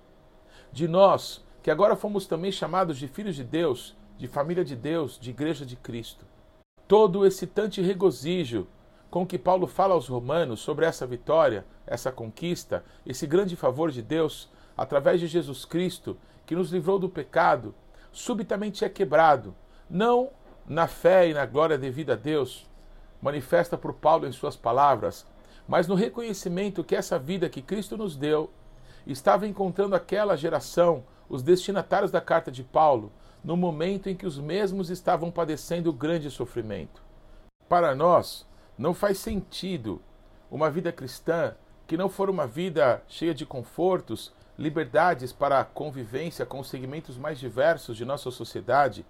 De 0.72 0.88
nós, 0.88 1.44
que 1.62 1.70
agora 1.70 1.94
fomos 1.94 2.26
também 2.26 2.50
chamados 2.50 2.96
de 2.96 3.06
filhos 3.06 3.36
de 3.36 3.44
Deus, 3.44 3.94
de 4.16 4.26
família 4.26 4.64
de 4.64 4.74
Deus, 4.74 5.18
de 5.18 5.30
igreja 5.30 5.66
de 5.66 5.76
Cristo. 5.76 6.24
Todo 6.88 7.20
o 7.20 7.26
excitante 7.26 7.82
regozijo 7.82 8.66
com 9.10 9.26
que 9.26 9.38
Paulo 9.38 9.66
fala 9.66 9.94
aos 9.94 10.08
romanos 10.08 10.60
sobre 10.60 10.86
essa 10.86 11.06
vitória, 11.06 11.66
essa 11.86 12.12
conquista, 12.12 12.84
esse 13.04 13.26
grande 13.26 13.56
favor 13.56 13.90
de 13.90 14.00
Deus, 14.00 14.48
através 14.76 15.20
de 15.20 15.26
Jesus 15.26 15.64
Cristo, 15.64 16.16
que 16.46 16.54
nos 16.54 16.70
livrou 16.72 16.98
do 16.98 17.08
pecado, 17.08 17.74
subitamente 18.12 18.84
é 18.84 18.88
quebrado, 18.88 19.54
não 19.88 20.30
na 20.70 20.86
fé 20.86 21.28
e 21.28 21.34
na 21.34 21.44
glória 21.44 21.76
devida 21.76 22.12
a 22.12 22.16
Deus, 22.16 22.64
manifesta 23.20 23.76
por 23.76 23.92
Paulo 23.92 24.24
em 24.28 24.30
suas 24.30 24.54
palavras, 24.54 25.26
mas 25.66 25.88
no 25.88 25.96
reconhecimento 25.96 26.84
que 26.84 26.94
essa 26.94 27.18
vida 27.18 27.48
que 27.48 27.60
Cristo 27.60 27.96
nos 27.96 28.14
deu 28.14 28.48
estava 29.04 29.48
encontrando 29.48 29.96
aquela 29.96 30.36
geração, 30.36 31.02
os 31.28 31.42
destinatários 31.42 32.12
da 32.12 32.20
carta 32.20 32.52
de 32.52 32.62
Paulo, 32.62 33.10
no 33.42 33.56
momento 33.56 34.08
em 34.08 34.14
que 34.14 34.24
os 34.24 34.38
mesmos 34.38 34.90
estavam 34.90 35.28
padecendo 35.28 35.92
grande 35.92 36.30
sofrimento. 36.30 37.02
Para 37.68 37.92
nós, 37.92 38.46
não 38.78 38.94
faz 38.94 39.18
sentido 39.18 40.00
uma 40.48 40.70
vida 40.70 40.92
cristã 40.92 41.52
que 41.84 41.96
não 41.96 42.08
for 42.08 42.30
uma 42.30 42.46
vida 42.46 43.02
cheia 43.08 43.34
de 43.34 43.44
confortos, 43.44 44.32
liberdades 44.56 45.32
para 45.32 45.58
a 45.58 45.64
convivência 45.64 46.46
com 46.46 46.60
os 46.60 46.68
segmentos 46.68 47.18
mais 47.18 47.40
diversos 47.40 47.96
de 47.96 48.04
nossa 48.04 48.30
sociedade, 48.30 49.04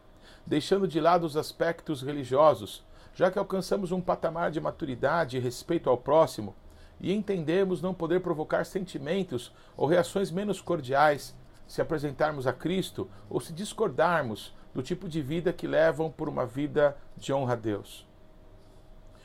deixando 0.47 0.89
de 0.89 1.01
lado 1.01 1.25
os 1.27 1.37
aspectos 1.37 2.03
religiosos, 2.03 2.85
já 3.15 3.31
que 3.31 3.39
alcançamos 3.39 3.93
um 3.93 4.01
patamar 4.01 4.51
de 4.51 4.61
maturidade 4.61 5.37
e 5.37 5.41
respeito 5.41 5.91
ao 5.91 5.99
próximo 5.99 6.55
e 7.01 7.13
entendemos 7.13 7.81
não 7.81 7.95
poder 7.95 8.21
provocar 8.21 8.65
sentimentos 8.67 9.53
ou 9.77 9.87
reações 9.87 10.31
menos 10.31 10.61
cordiais 10.61 11.35
se 11.67 11.81
apresentarmos 11.81 12.47
a 12.47 12.53
Cristo 12.53 13.09
ou 13.29 13.41
se 13.41 13.53
discordarmos 13.53 14.55
do 14.75 14.83
tipo 14.83 15.09
de 15.09 15.23
vida 15.23 15.53
que 15.53 15.67
levam 15.67 16.11
por 16.11 16.29
uma 16.29 16.45
vida 16.45 16.97
de 17.17 17.33
honra 17.33 17.55
a 17.55 17.57
Deus. 17.57 18.07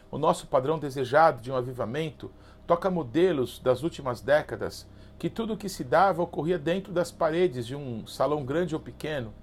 O 0.10 0.18
nosso 0.18 0.48
padrão 0.48 0.80
desejado 0.80 1.42
de 1.42 1.52
um 1.52 1.56
avivamento 1.56 2.32
toca 2.66 2.90
modelos 2.90 3.60
das 3.60 3.84
últimas 3.84 4.22
décadas 4.22 4.88
que 5.20 5.30
tudo 5.30 5.54
o 5.54 5.58
que 5.58 5.70
se 5.70 5.84
dava 5.84 6.22
ocorria 6.22 6.58
dentro 6.58 6.92
das 6.92 7.12
paredes 7.12 7.66
de 7.66 7.76
um 7.76 8.06
salão 8.08 8.44
grande 8.44 8.76
ou 8.76 8.82
pequeno, 8.82 9.34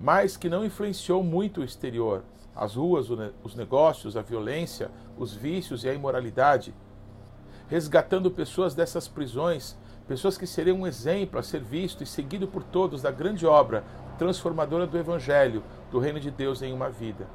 mas 0.00 0.34
que 0.34 0.48
não 0.48 0.64
influenciou 0.64 1.22
muito 1.22 1.60
o 1.60 1.64
exterior, 1.64 2.24
as 2.56 2.74
ruas, 2.74 3.08
os 3.44 3.54
negócios, 3.54 4.16
a 4.16 4.22
violência, 4.22 4.90
os 5.18 5.34
vícios 5.34 5.84
e 5.84 5.90
a 5.90 5.94
imoralidade, 5.94 6.74
resgatando 7.68 8.30
pessoas 8.30 8.74
dessas 8.74 9.06
prisões, 9.06 9.76
pessoas 10.08 10.38
que 10.38 10.46
seriam 10.46 10.78
um 10.78 10.86
exemplo 10.86 11.38
a 11.38 11.42
ser 11.42 11.60
visto 11.60 12.02
e 12.02 12.06
seguido 12.06 12.48
por 12.48 12.64
todos 12.64 13.02
da 13.02 13.10
grande 13.10 13.46
obra 13.46 13.84
transformadora 14.18 14.86
do 14.86 14.98
Evangelho, 14.98 15.62
do 15.90 15.98
Reino 15.98 16.18
de 16.18 16.30
Deus 16.30 16.62
em 16.62 16.72
uma 16.72 16.88
vida. 16.88 17.28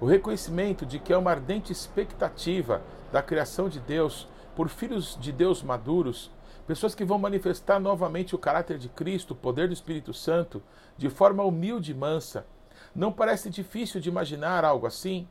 O 0.00 0.06
reconhecimento 0.06 0.84
de 0.84 0.98
que 0.98 1.12
é 1.12 1.16
uma 1.16 1.30
ardente 1.30 1.72
expectativa 1.72 2.82
da 3.10 3.22
criação 3.22 3.68
de 3.68 3.80
Deus 3.80 4.28
por 4.54 4.68
filhos 4.68 5.16
de 5.20 5.32
Deus 5.32 5.62
maduros, 5.62 6.30
pessoas 6.68 6.94
que 6.94 7.02
vão 7.02 7.18
manifestar 7.18 7.80
novamente 7.80 8.34
o 8.34 8.38
caráter 8.38 8.76
de 8.76 8.90
Cristo, 8.90 9.30
o 9.30 9.34
poder 9.34 9.68
do 9.68 9.72
Espírito 9.72 10.12
Santo, 10.12 10.62
de 10.98 11.08
forma 11.08 11.42
humilde 11.42 11.92
e 11.92 11.94
mansa. 11.94 12.46
Não 12.94 13.10
parece 13.10 13.48
difícil 13.48 14.02
de 14.02 14.10
imaginar 14.10 14.66
algo 14.66 14.86
assim, 14.86 15.26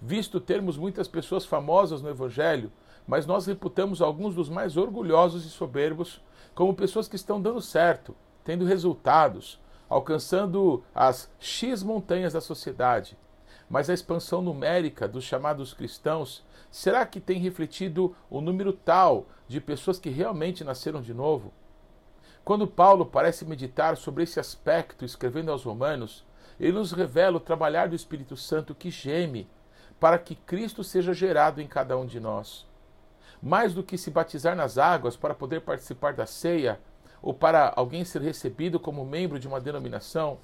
visto 0.00 0.40
termos 0.40 0.78
muitas 0.78 1.06
pessoas 1.06 1.44
famosas 1.44 2.00
no 2.00 2.08
Evangelho, 2.08 2.72
mas 3.06 3.26
nós 3.26 3.44
reputamos 3.44 4.00
alguns 4.00 4.34
dos 4.34 4.48
mais 4.48 4.78
orgulhosos 4.78 5.44
e 5.44 5.50
soberbos 5.50 6.22
como 6.54 6.72
pessoas 6.72 7.06
que 7.06 7.16
estão 7.16 7.38
dando 7.38 7.60
certo, 7.60 8.16
tendo 8.42 8.64
resultados, 8.64 9.60
alcançando 9.90 10.82
as 10.94 11.30
X 11.38 11.82
montanhas 11.82 12.32
da 12.32 12.40
sociedade 12.40 13.14
mas 13.68 13.90
a 13.90 13.94
expansão 13.94 14.40
numérica 14.40 15.06
dos 15.06 15.24
chamados 15.24 15.74
cristãos, 15.74 16.42
será 16.70 17.04
que 17.06 17.20
tem 17.20 17.38
refletido 17.38 18.14
o 18.30 18.40
número 18.40 18.72
tal 18.72 19.26
de 19.46 19.60
pessoas 19.60 19.98
que 19.98 20.10
realmente 20.10 20.64
nasceram 20.64 21.00
de 21.00 21.14
novo? 21.14 21.52
Quando 22.44 22.66
Paulo 22.66 23.04
parece 23.04 23.44
meditar 23.44 23.96
sobre 23.96 24.22
esse 24.22 24.40
aspecto, 24.40 25.04
escrevendo 25.04 25.50
aos 25.50 25.64
Romanos, 25.64 26.24
ele 26.58 26.72
nos 26.72 26.92
revela 26.92 27.36
o 27.36 27.40
trabalhar 27.40 27.88
do 27.88 27.94
Espírito 27.94 28.36
Santo 28.36 28.74
que 28.74 28.90
geme 28.90 29.48
para 30.00 30.18
que 30.18 30.34
Cristo 30.34 30.82
seja 30.82 31.12
gerado 31.12 31.60
em 31.60 31.66
cada 31.66 31.96
um 31.96 32.06
de 32.06 32.20
nós. 32.20 32.66
Mais 33.42 33.74
do 33.74 33.82
que 33.82 33.98
se 33.98 34.10
batizar 34.10 34.56
nas 34.56 34.78
águas 34.78 35.16
para 35.16 35.34
poder 35.34 35.60
participar 35.60 36.12
da 36.12 36.26
ceia, 36.26 36.80
ou 37.20 37.34
para 37.34 37.72
alguém 37.76 38.04
ser 38.04 38.22
recebido 38.22 38.78
como 38.78 39.04
membro 39.04 39.38
de 39.38 39.48
uma 39.48 39.60
denominação, 39.60 40.38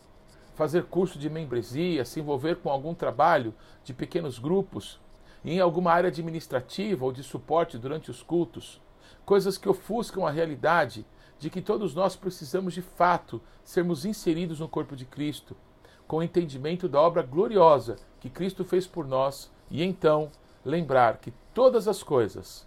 fazer 0.55 0.85
curso 0.85 1.19
de 1.19 1.31
membresia, 1.31 2.05
se 2.05 2.21
envolver 2.21 2.57
com 2.57 2.71
algum 2.71 2.95
trabalho 2.95 3.55
de 3.83 3.93
pequenos 3.93 4.39
grupos, 4.39 5.01
em 5.45 5.61
alguma 5.61 5.93
área 5.93 6.09
administrativa 6.09 7.05
ou 7.05 7.13
de 7.13 7.23
suporte 7.23 7.77
durante 7.77 8.11
os 8.11 8.23
cultos, 8.23 8.81
coisas 9.25 9.59
que 9.59 9.69
ofuscam 9.69 10.27
a 10.27 10.31
realidade 10.31 11.05
de 11.39 11.51
que 11.51 11.61
todos 11.61 11.95
nós 11.95 12.17
precisamos 12.17 12.73
de 12.73 12.81
fato 12.81 13.41
sermos 13.63 14.05
inseridos 14.05 14.61
no 14.61 14.69
corpo 14.69 14.97
de 14.97 15.05
Cristo, 15.05 15.57
com 16.07 16.19
o 16.19 16.23
entendimento 16.23 16.89
da 16.89 17.01
obra 17.01 17.23
gloriosa 17.23 17.97
que 18.21 18.31
Cristo 18.31 18.65
fez 18.65 18.87
por 18.87 19.07
nós 19.07 19.51
e 19.71 19.83
então 19.83 20.31
lembrar 20.65 21.19
que 21.19 21.33
todas 21.53 21.87
as 21.87 22.03
coisas, 22.03 22.67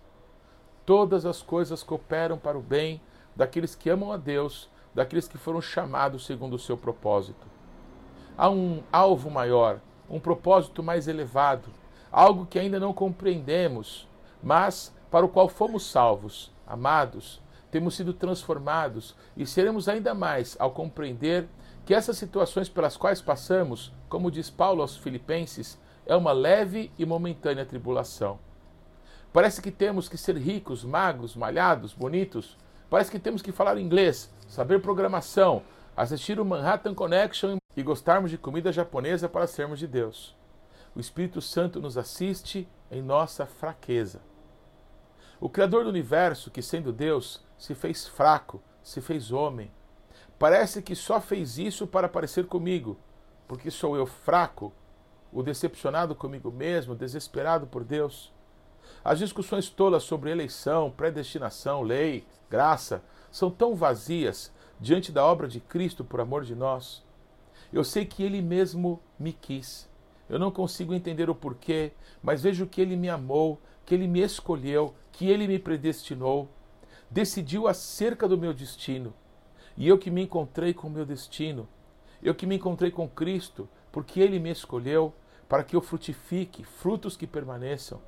todas 0.86 1.26
as 1.26 1.42
coisas 1.42 1.82
cooperam 1.82 2.38
para 2.38 2.58
o 2.58 2.62
bem 2.62 3.02
daqueles 3.36 3.74
que 3.74 3.90
amam 3.90 4.12
a 4.12 4.18
Deus, 4.18 4.70
daqueles 4.94 5.28
que 5.28 5.38
foram 5.38 5.62
chamados 5.62 6.26
segundo 6.26 6.56
o 6.56 6.60
seu 6.60 6.78
propósito. 6.78 7.48
Há 8.38 8.50
um 8.50 8.84
alvo 8.92 9.32
maior, 9.32 9.80
um 10.10 10.20
propósito 10.20 10.84
mais 10.84 11.08
elevado, 11.08 11.70
algo 12.12 12.46
que 12.46 12.60
ainda 12.60 12.80
não 12.80 12.94
compreendemos, 12.94 14.08
mas 14.42 14.94
para 15.10 15.26
o 15.26 15.30
qual 15.30 15.48
fomos 15.48 15.90
salvos, 15.90 16.52
amados, 16.66 17.42
temos 17.72 17.96
sido 17.96 18.14
transformados 18.14 19.16
e 19.36 19.46
seremos 19.46 19.88
ainda 19.88 20.14
mais 20.14 20.56
ao 20.60 20.72
compreender 20.72 21.48
que 21.86 21.94
essas 21.94 22.18
situações 22.18 22.68
pelas 22.68 22.98
quais 22.98 23.22
passamos, 23.22 23.94
como 24.10 24.32
diz 24.32 24.50
Paulo 24.50 24.82
aos 24.82 24.98
Filipenses, 24.98 25.80
é 26.06 26.16
uma 26.16 26.32
leve 26.32 26.92
e 26.98 27.06
momentânea 27.06 27.66
tribulação. 27.66 28.40
Parece 29.32 29.62
que 29.62 29.72
temos 29.72 30.10
que 30.10 30.18
ser 30.18 30.38
ricos, 30.38 30.84
magros, 30.84 31.36
malhados, 31.36 31.94
bonitos. 31.94 32.58
Parece 32.90 33.12
que 33.12 33.20
temos 33.20 33.42
que 33.42 33.52
falar 33.52 33.78
inglês, 33.78 34.34
saber 34.48 34.82
programação, 34.82 35.62
assistir 35.96 36.40
o 36.40 36.46
Manhattan 36.46 36.94
Connection 36.94 37.58
e 37.76 37.84
gostarmos 37.84 38.32
de 38.32 38.38
comida 38.38 38.72
japonesa 38.72 39.30
para 39.30 39.48
sermos 39.48 39.80
de 39.80 39.88
Deus. 39.88 40.36
O 40.98 41.00
Espírito 41.00 41.40
Santo 41.44 41.80
nos 41.80 41.96
assiste 41.96 42.68
em 42.90 43.04
nossa 43.04 43.46
fraqueza. 43.46 44.20
O 45.40 45.48
Criador 45.48 45.84
do 45.84 45.92
universo, 45.92 46.50
que 46.50 46.60
sendo 46.60 46.92
Deus, 46.92 47.46
se 47.56 47.76
fez 47.76 48.08
fraco, 48.08 48.64
se 48.82 49.00
fez 49.00 49.32
homem. 49.32 49.72
Parece 50.40 50.82
que 50.82 50.96
só 50.96 51.22
fez 51.22 51.60
isso 51.60 51.86
para 51.86 52.10
parecer 52.10 52.48
comigo, 52.48 52.98
porque 53.48 53.70
sou 53.70 53.96
eu 53.96 54.08
fraco 54.08 54.74
o 55.32 55.44
decepcionado 55.44 56.16
comigo 56.16 56.52
mesmo, 56.52 56.96
desesperado 56.96 57.68
por 57.68 57.84
Deus. 57.84 58.34
As 59.06 59.20
discussões 59.20 59.70
tolas 59.70 60.02
sobre 60.02 60.32
eleição, 60.32 60.90
predestinação, 60.90 61.84
lei, 61.84 62.26
graça, 62.50 63.04
são 63.30 63.52
tão 63.52 63.76
vazias 63.76 64.52
diante 64.80 65.12
da 65.12 65.24
obra 65.24 65.48
de 65.48 65.60
Cristo 65.60 66.04
por 66.04 66.20
amor 66.20 66.44
de 66.44 66.56
nós. 66.56 67.06
Eu 67.72 67.84
sei 67.84 68.04
que 68.04 68.24
Ele 68.24 68.42
mesmo 68.42 69.00
me 69.20 69.32
quis. 69.32 69.88
Eu 70.30 70.38
não 70.38 70.52
consigo 70.52 70.94
entender 70.94 71.30
o 71.30 71.36
porquê, 71.36 71.92
mas 72.22 72.42
vejo 72.42 72.68
que 72.68 72.82
Ele 72.82 72.96
me 72.96 73.10
amou, 73.10 73.62
que 73.86 73.94
Ele 73.94 74.08
me 74.08 74.22
escolheu, 74.22 74.94
que 75.12 75.30
Ele 75.30 75.48
me 75.48 75.58
predestinou, 75.58 76.50
decidiu 77.10 77.68
acerca 77.68 78.28
do 78.28 78.38
meu 78.38 78.54
destino. 78.54 79.14
E 79.78 79.88
eu 79.88 79.98
que 79.98 80.12
me 80.12 80.24
encontrei 80.24 80.74
com 80.74 80.88
o 80.88 80.92
meu 80.92 81.06
destino, 81.06 81.68
eu 82.22 82.36
que 82.36 82.46
me 82.46 82.56
encontrei 82.56 82.92
com 82.92 83.08
Cristo, 83.08 83.70
porque 83.92 84.20
Ele 84.20 84.40
me 84.40 84.52
escolheu 84.52 85.14
para 85.48 85.64
que 85.64 85.76
eu 85.76 85.82
frutifique 85.82 86.64
frutos 86.64 87.16
que 87.16 87.26
permaneçam. 87.26 88.02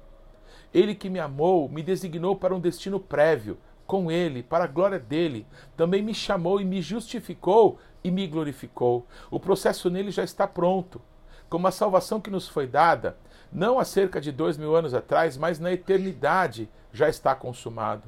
Ele 0.74 0.94
que 0.94 1.10
me 1.10 1.20
amou, 1.20 1.70
me 1.70 1.82
designou 1.82 2.36
para 2.36 2.54
um 2.54 2.60
destino 2.60 3.00
prévio, 3.00 3.58
com 3.88 4.12
Ele, 4.12 4.44
para 4.44 4.66
a 4.66 4.68
glória 4.68 5.00
dele. 5.00 5.48
Também 5.76 6.02
me 6.02 6.14
chamou 6.14 6.60
e 6.60 6.66
me 6.66 6.82
justificou 6.82 7.80
e 8.04 8.12
me 8.12 8.28
glorificou. 8.28 9.08
O 9.32 9.40
processo 9.40 9.90
nele 9.90 10.12
já 10.12 10.24
está 10.24 10.48
pronto. 10.48 11.02
Como 11.50 11.68
a 11.68 11.72
salvação 11.72 12.22
que 12.22 12.30
nos 12.30 12.48
foi 12.48 12.68
dada, 12.68 13.18
não 13.52 13.80
há 13.80 13.86
cerca 13.86 14.22
de 14.22 14.32
dois 14.32 14.58
mil 14.58 14.76
anos 14.76 14.94
atrás, 14.94 15.36
mas 15.36 15.60
na 15.60 15.72
eternidade 15.72 16.70
já 16.94 17.10
está 17.10 17.34
consumado. 17.34 18.04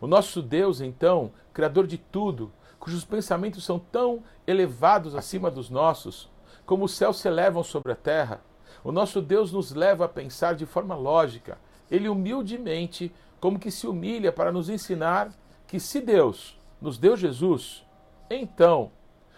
O 0.00 0.06
nosso 0.06 0.40
Deus, 0.40 0.80
então, 0.80 1.32
Criador 1.52 1.86
de 1.86 1.98
tudo, 1.98 2.50
cujos 2.78 3.04
pensamentos 3.04 3.64
são 3.64 3.78
tão 3.78 4.22
elevados 4.46 5.14
acima 5.14 5.50
dos 5.50 5.68
nossos, 5.68 6.30
como 6.64 6.84
os 6.84 6.94
céus 6.94 7.18
se 7.20 7.28
elevam 7.28 7.62
sobre 7.62 7.92
a 7.92 7.96
terra, 7.96 8.40
o 8.84 8.92
nosso 8.92 9.20
Deus 9.20 9.52
nos 9.52 9.72
leva 9.72 10.04
a 10.04 10.08
pensar 10.08 10.54
de 10.54 10.64
forma 10.64 10.94
lógica. 10.94 11.58
Ele 11.90 12.08
humildemente, 12.08 13.12
como 13.40 13.58
que 13.58 13.70
se 13.70 13.86
humilha 13.86 14.32
para 14.32 14.52
nos 14.52 14.68
ensinar 14.68 15.30
que 15.66 15.80
se 15.80 16.00
Deus 16.00 16.58
nos 16.80 16.96
deu 16.96 17.16
Jesus, 17.16 17.84
então 18.30 18.92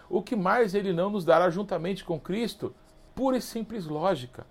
o 0.09 0.21
que 0.23 0.37
mais 0.37 0.75
ele 0.75 0.92
não 0.92 1.09
nos 1.09 1.25
dará 1.25 1.49
juntamente 1.50 2.04
com 2.04 2.19
Cristo? 2.21 2.75
Pura 3.20 3.36
e 3.36 3.42
simples 3.42 3.84
lógica. 3.84 4.46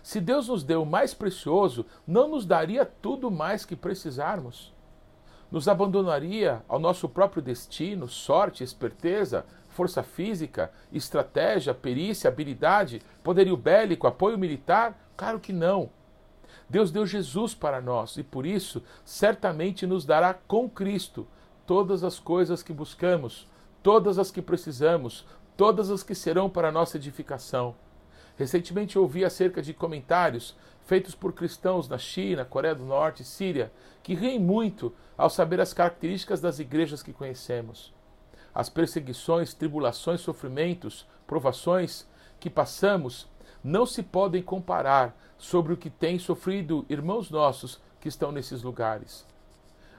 Se 0.00 0.20
Deus 0.20 0.46
nos 0.46 0.62
deu 0.62 0.84
o 0.84 0.86
mais 0.86 1.12
precioso, 1.12 1.84
não 2.06 2.28
nos 2.28 2.46
daria 2.46 2.86
tudo 2.86 3.32
mais 3.32 3.64
que 3.64 3.74
precisarmos? 3.74 4.72
Nos 5.50 5.66
abandonaria 5.66 6.62
ao 6.68 6.78
nosso 6.78 7.08
próprio 7.08 7.42
destino, 7.42 8.06
sorte, 8.06 8.62
esperteza, 8.62 9.44
força 9.70 10.04
física, 10.04 10.70
estratégia, 10.92 11.74
perícia, 11.74 12.28
habilidade, 12.28 13.02
poderio 13.24 13.56
bélico, 13.56 14.06
apoio 14.06 14.38
militar? 14.38 14.96
Claro 15.16 15.40
que 15.40 15.52
não. 15.52 15.90
Deus 16.70 16.92
deu 16.92 17.04
Jesus 17.04 17.56
para 17.56 17.80
nós 17.80 18.16
e 18.16 18.22
por 18.22 18.46
isso 18.46 18.84
certamente 19.04 19.84
nos 19.84 20.04
dará 20.04 20.32
com 20.32 20.70
Cristo 20.70 21.26
todas 21.66 22.04
as 22.04 22.20
coisas 22.20 22.62
que 22.62 22.72
buscamos, 22.72 23.48
todas 23.82 24.16
as 24.16 24.30
que 24.30 24.40
precisamos, 24.40 25.26
todas 25.56 25.90
as 25.90 26.04
que 26.04 26.14
serão 26.14 26.48
para 26.48 26.70
nossa 26.70 26.98
edificação. 26.98 27.74
Recentemente 28.36 28.98
ouvi 28.98 29.24
acerca 29.24 29.62
de 29.62 29.72
comentários 29.72 30.56
feitos 30.84 31.14
por 31.14 31.32
cristãos 31.32 31.88
na 31.88 31.98
China, 31.98 32.44
Coreia 32.44 32.74
do 32.74 32.84
Norte, 32.84 33.24
Síria, 33.24 33.72
que 34.02 34.14
riem 34.14 34.38
muito 34.38 34.94
ao 35.16 35.28
saber 35.28 35.60
as 35.60 35.72
características 35.72 36.40
das 36.40 36.58
igrejas 36.58 37.02
que 37.02 37.12
conhecemos. 37.12 37.92
As 38.54 38.68
perseguições, 38.68 39.52
tribulações, 39.52 40.20
sofrimentos, 40.20 41.06
provações 41.26 42.06
que 42.38 42.48
passamos 42.48 43.28
não 43.64 43.84
se 43.84 44.02
podem 44.02 44.42
comparar 44.42 45.16
sobre 45.36 45.72
o 45.72 45.76
que 45.76 45.90
têm 45.90 46.18
sofrido 46.18 46.86
irmãos 46.88 47.30
nossos 47.30 47.80
que 48.00 48.08
estão 48.08 48.30
nesses 48.30 48.62
lugares 48.62 49.26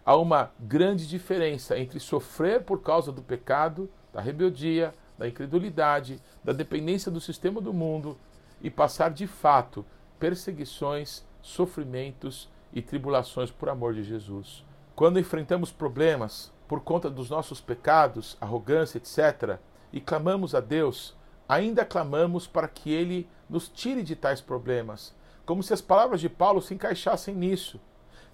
há 0.07 0.15
uma 0.15 0.51
grande 0.57 1.05
diferença 1.05 1.77
entre 1.77 1.99
sofrer 1.99 2.63
por 2.63 2.81
causa 2.81 3.11
do 3.11 3.21
pecado, 3.21 3.89
da 4.13 4.21
rebeldia, 4.21 4.93
da 5.17 5.27
incredulidade, 5.27 6.21
da 6.41 6.53
dependência 6.53 7.11
do 7.11 7.19
sistema 7.19 7.59
do 7.59 7.73
mundo 7.73 8.17
e 8.61 8.69
passar 8.69 9.11
de 9.11 9.27
fato 9.27 9.85
perseguições, 10.19 11.25
sofrimentos 11.41 12.49
e 12.73 12.81
tribulações 12.81 13.51
por 13.51 13.69
amor 13.69 13.93
de 13.93 14.03
Jesus. 14.03 14.65
Quando 14.95 15.19
enfrentamos 15.19 15.71
problemas 15.71 16.51
por 16.67 16.81
conta 16.81 17.09
dos 17.09 17.29
nossos 17.29 17.61
pecados, 17.61 18.35
arrogância, 18.41 18.97
etc., 18.97 19.59
e 19.93 20.01
clamamos 20.01 20.53
a 20.53 20.59
Deus, 20.59 21.15
ainda 21.47 21.85
clamamos 21.85 22.45
para 22.45 22.67
que 22.67 22.91
Ele 22.91 23.29
nos 23.49 23.69
tire 23.69 24.03
de 24.03 24.15
tais 24.15 24.41
problemas, 24.41 25.15
como 25.45 25.63
se 25.63 25.73
as 25.73 25.81
palavras 25.81 26.19
de 26.19 26.27
Paulo 26.27 26.61
se 26.61 26.73
encaixassem 26.73 27.33
nisso. 27.33 27.79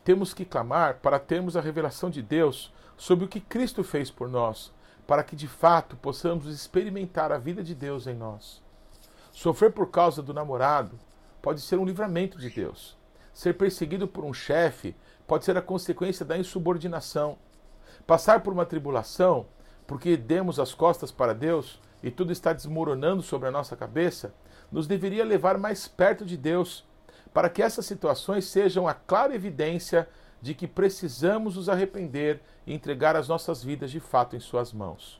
Temos 0.03 0.33
que 0.33 0.45
clamar 0.45 0.95
para 0.95 1.19
termos 1.19 1.55
a 1.55 1.61
revelação 1.61 2.09
de 2.09 2.21
Deus 2.21 2.73
sobre 2.97 3.25
o 3.25 3.27
que 3.27 3.39
Cristo 3.39 3.83
fez 3.83 4.09
por 4.09 4.27
nós, 4.27 4.73
para 5.05 5.23
que 5.23 5.35
de 5.35 5.47
fato 5.47 5.95
possamos 5.97 6.47
experimentar 6.47 7.31
a 7.31 7.37
vida 7.37 7.61
de 7.61 7.75
Deus 7.75 8.07
em 8.07 8.15
nós. 8.15 8.62
Sofrer 9.33 9.71
por 9.71 9.89
causa 9.89 10.21
do 10.21 10.31
namorado 10.31 10.97
pode 11.41 11.59
ser 11.59 11.77
um 11.77 11.85
livramento 11.85 12.37
de 12.37 12.51
Deus. 12.51 12.95
Ser 13.33 13.55
perseguido 13.55 14.07
por 14.07 14.23
um 14.23 14.31
chefe 14.31 14.95
pode 15.25 15.43
ser 15.43 15.57
a 15.57 15.61
consequência 15.61 16.23
da 16.23 16.37
insubordinação. 16.37 17.37
Passar 18.05 18.41
por 18.41 18.53
uma 18.53 18.65
tribulação 18.65 19.47
porque 19.87 20.15
demos 20.15 20.59
as 20.59 20.73
costas 20.73 21.11
para 21.11 21.33
Deus 21.33 21.81
e 22.03 22.11
tudo 22.11 22.31
está 22.31 22.53
desmoronando 22.53 23.23
sobre 23.23 23.47
a 23.47 23.51
nossa 23.51 23.75
cabeça, 23.75 24.33
nos 24.71 24.85
deveria 24.85 25.25
levar 25.25 25.57
mais 25.57 25.87
perto 25.87 26.23
de 26.23 26.37
Deus 26.37 26.85
para 27.33 27.49
que 27.49 27.63
essas 27.63 27.87
situações 27.87 28.45
sejam 28.45 28.87
a 28.87 28.93
clara 28.93 29.33
evidência 29.33 30.07
de 30.41 30.53
que 30.53 30.67
precisamos 30.67 31.55
nos 31.55 31.69
arrepender 31.69 32.39
e 32.67 32.73
entregar 32.73 33.15
as 33.15 33.27
nossas 33.27 33.63
vidas 33.63 33.89
de 33.89 33.99
fato 33.99 34.35
em 34.35 34.39
Suas 34.39 34.71
mãos. 34.71 35.19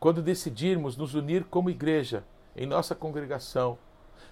Quando 0.00 0.20
decidirmos 0.20 0.96
nos 0.96 1.14
unir 1.14 1.44
como 1.44 1.70
igreja 1.70 2.24
em 2.56 2.66
nossa 2.66 2.94
congregação, 2.94 3.78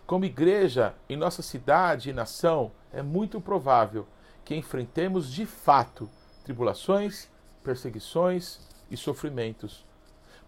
como 0.07 0.25
igreja 0.25 0.95
em 1.09 1.17
nossa 1.17 1.43
cidade 1.43 2.11
e 2.11 2.13
nação, 2.13 2.73
é 2.93 3.03
muito 3.03 3.41
provável 3.41 4.07
que 4.45 4.57
enfrentemos 4.57 5.31
de 5.31 5.45
fato 5.45 6.09
tribulações, 6.45 7.29
perseguições 7.63 8.61
e 8.91 8.97
sofrimentos. 8.97 9.85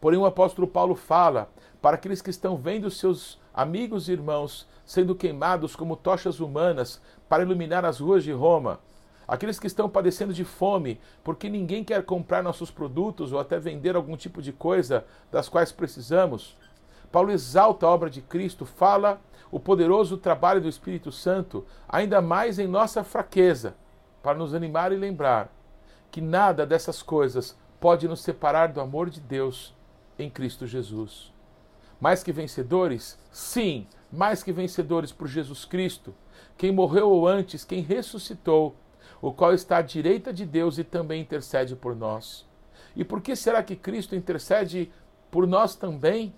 Porém, 0.00 0.18
o 0.18 0.24
apóstolo 0.24 0.66
Paulo 0.66 0.94
fala 0.94 1.50
para 1.82 1.96
aqueles 1.96 2.22
que 2.22 2.30
estão 2.30 2.56
vendo 2.56 2.90
seus 2.90 3.38
amigos 3.52 4.08
e 4.08 4.12
irmãos 4.12 4.66
sendo 4.86 5.14
queimados 5.14 5.76
como 5.76 5.96
tochas 5.96 6.40
humanas 6.40 7.00
para 7.28 7.42
iluminar 7.42 7.84
as 7.84 8.00
ruas 8.00 8.24
de 8.24 8.32
Roma. 8.32 8.80
Aqueles 9.28 9.60
que 9.60 9.66
estão 9.66 9.88
padecendo 9.88 10.32
de 10.32 10.44
fome 10.44 10.98
porque 11.22 11.48
ninguém 11.48 11.84
quer 11.84 12.02
comprar 12.02 12.42
nossos 12.42 12.70
produtos 12.70 13.32
ou 13.32 13.38
até 13.38 13.58
vender 13.58 13.94
algum 13.94 14.16
tipo 14.16 14.42
de 14.42 14.52
coisa 14.52 15.04
das 15.30 15.48
quais 15.48 15.70
precisamos. 15.70 16.56
Paulo 17.10 17.30
exalta 17.30 17.86
a 17.86 17.90
obra 17.90 18.08
de 18.08 18.22
Cristo, 18.22 18.64
fala 18.64 19.20
o 19.50 19.58
poderoso 19.58 20.16
trabalho 20.16 20.60
do 20.60 20.68
Espírito 20.68 21.10
Santo, 21.10 21.66
ainda 21.88 22.20
mais 22.20 22.58
em 22.58 22.68
nossa 22.68 23.02
fraqueza, 23.02 23.74
para 24.22 24.38
nos 24.38 24.54
animar 24.54 24.92
e 24.92 24.96
lembrar 24.96 25.52
que 26.10 26.20
nada 26.20 26.66
dessas 26.66 27.02
coisas 27.02 27.56
pode 27.80 28.06
nos 28.06 28.20
separar 28.20 28.68
do 28.68 28.80
amor 28.80 29.10
de 29.10 29.20
Deus 29.20 29.74
em 30.18 30.28
Cristo 30.28 30.66
Jesus. 30.66 31.32
Mais 32.00 32.22
que 32.22 32.32
vencedores? 32.32 33.18
Sim, 33.32 33.86
mais 34.12 34.42
que 34.42 34.52
vencedores 34.52 35.12
por 35.12 35.26
Jesus 35.26 35.64
Cristo, 35.64 36.14
quem 36.56 36.72
morreu 36.72 37.10
ou 37.10 37.26
antes, 37.26 37.64
quem 37.64 37.80
ressuscitou, 37.80 38.74
o 39.20 39.32
qual 39.32 39.52
está 39.52 39.78
à 39.78 39.82
direita 39.82 40.32
de 40.32 40.46
Deus 40.46 40.78
e 40.78 40.84
também 40.84 41.20
intercede 41.20 41.76
por 41.76 41.94
nós. 41.94 42.46
E 42.96 43.04
por 43.04 43.20
que 43.20 43.36
será 43.36 43.62
que 43.62 43.76
Cristo 43.76 44.16
intercede 44.16 44.90
por 45.30 45.46
nós 45.46 45.74
também? 45.74 46.34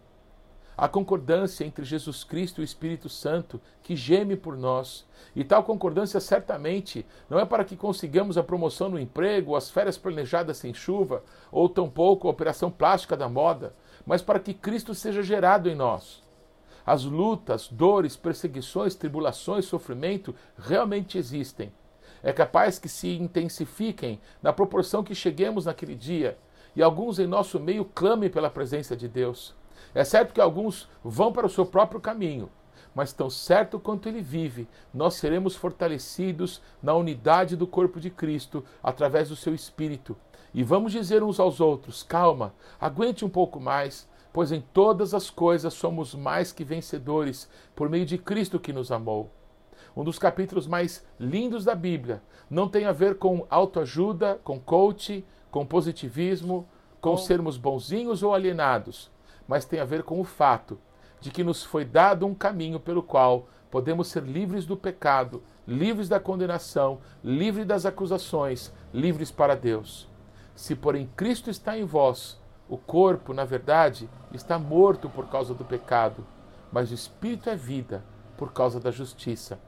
A 0.76 0.88
concordância 0.88 1.64
entre 1.64 1.85
Jesus 1.85 2.24
Cristo 2.24 2.61
e 2.61 2.62
o 2.62 2.64
Espírito 2.64 3.08
Santo, 3.08 3.61
que 3.82 3.94
geme 3.94 4.37
por 4.37 4.56
nós. 4.56 5.06
E 5.37 5.44
tal 5.44 5.62
concordância 5.62 6.18
certamente 6.18 7.04
não 7.28 7.38
é 7.38 7.44
para 7.44 7.64
que 7.64 7.76
consigamos 7.76 8.38
a 8.38 8.42
promoção 8.42 8.88
no 8.88 8.98
emprego, 8.98 9.54
as 9.54 9.70
férias 9.70 9.98
planejadas 9.98 10.56
sem 10.56 10.72
chuva, 10.72 11.22
ou 11.50 11.68
tampouco 11.68 12.26
a 12.26 12.30
operação 12.30 12.70
plástica 12.70 13.16
da 13.16 13.28
moda, 13.28 13.74
mas 14.06 14.22
para 14.22 14.40
que 14.40 14.54
Cristo 14.54 14.94
seja 14.94 15.22
gerado 15.22 15.68
em 15.68 15.74
nós. 15.74 16.22
As 16.85 17.04
lutas, 17.04 17.68
dores, 17.68 18.16
perseguições, 18.16 18.94
tribulações, 18.94 19.66
sofrimento 19.66 20.35
realmente 20.58 21.16
existem. 21.16 21.72
É 22.22 22.32
capaz 22.32 22.78
que 22.78 22.88
se 22.88 23.16
intensifiquem 23.16 24.20
na 24.42 24.52
proporção 24.52 25.04
que 25.04 25.14
cheguemos 25.14 25.66
naquele 25.66 25.94
dia 25.94 26.38
e 26.74 26.82
alguns 26.82 27.18
em 27.18 27.26
nosso 27.26 27.61
meio 27.61 27.85
clamem 27.85 28.30
pela 28.30 28.50
presença 28.50 28.96
de 28.96 29.06
Deus. 29.06 29.54
É 29.94 30.04
certo 30.04 30.32
que 30.32 30.40
alguns 30.40 30.88
vão 31.04 31.32
para 31.32 31.46
o 31.46 31.50
seu 31.50 31.66
próprio 31.66 32.00
caminho, 32.00 32.50
mas 32.94 33.12
tão 33.12 33.30
certo 33.30 33.78
quanto 33.78 34.08
ele 34.08 34.20
vive, 34.20 34.68
nós 34.92 35.14
seremos 35.14 35.56
fortalecidos 35.56 36.60
na 36.82 36.94
unidade 36.94 37.56
do 37.56 37.66
corpo 37.66 38.00
de 38.00 38.10
Cristo 38.10 38.64
através 38.82 39.28
do 39.28 39.36
seu 39.36 39.54
Espírito. 39.54 40.16
E 40.54 40.62
vamos 40.62 40.92
dizer 40.92 41.22
uns 41.22 41.40
aos 41.40 41.60
outros: 41.60 42.02
calma, 42.02 42.54
aguente 42.80 43.24
um 43.24 43.28
pouco 43.28 43.58
mais, 43.58 44.08
pois 44.32 44.52
em 44.52 44.60
todas 44.60 45.14
as 45.14 45.30
coisas 45.30 45.72
somos 45.74 46.14
mais 46.14 46.52
que 46.52 46.64
vencedores 46.64 47.48
por 47.74 47.88
meio 47.88 48.04
de 48.04 48.18
Cristo 48.18 48.60
que 48.60 48.72
nos 48.72 48.92
amou. 48.92 49.30
Um 49.96 50.04
dos 50.04 50.18
capítulos 50.18 50.66
mais 50.66 51.04
lindos 51.18 51.64
da 51.64 51.74
Bíblia 51.74 52.22
não 52.48 52.68
tem 52.68 52.86
a 52.86 52.92
ver 52.92 53.18
com 53.18 53.46
autoajuda, 53.50 54.40
com 54.42 54.58
coach, 54.58 55.24
com 55.50 55.66
positivismo, 55.66 56.66
com 57.00 57.16
sermos 57.16 57.56
bonzinhos 57.56 58.22
ou 58.22 58.32
alienados, 58.32 59.10
mas 59.46 59.64
tem 59.64 59.81
a 59.81 59.85
ver 59.85 60.02
com 60.02 60.20
o 60.20 60.24
fato 60.24 60.78
de 61.20 61.31
que 61.31 61.44
nos 61.44 61.62
foi 61.62 61.85
dado 61.85 62.26
um 62.26 62.35
caminho 62.35 62.81
pelo 62.81 63.02
qual 63.02 63.48
podemos 63.70 64.09
ser 64.09 64.22
livres 64.22 64.66
do 64.66 64.76
pecado, 64.76 65.42
livres 65.66 66.09
da 66.09 66.20
condenação, 66.20 67.00
livres 67.24 67.64
das 67.64 67.87
acusações, 67.87 68.72
livres 68.92 69.31
para 69.31 69.55
Deus. 69.55 70.09
Se, 70.55 70.74
porém, 70.74 71.09
Cristo 71.16 71.48
está 71.48 71.78
em 71.78 71.85
vós, 71.85 72.38
o 72.68 72.76
corpo, 72.76 73.33
na 73.33 73.44
verdade, 73.44 74.09
está 74.33 74.59
morto 74.59 75.09
por 75.09 75.28
causa 75.28 75.55
do 75.55 75.64
pecado, 75.64 76.26
mas 76.70 76.90
o 76.90 76.94
espírito 76.94 77.48
é 77.48 77.57
vida 77.57 78.05
por 78.37 78.52
causa 78.52 78.81
da 78.81 78.90
justiça. 78.90 79.59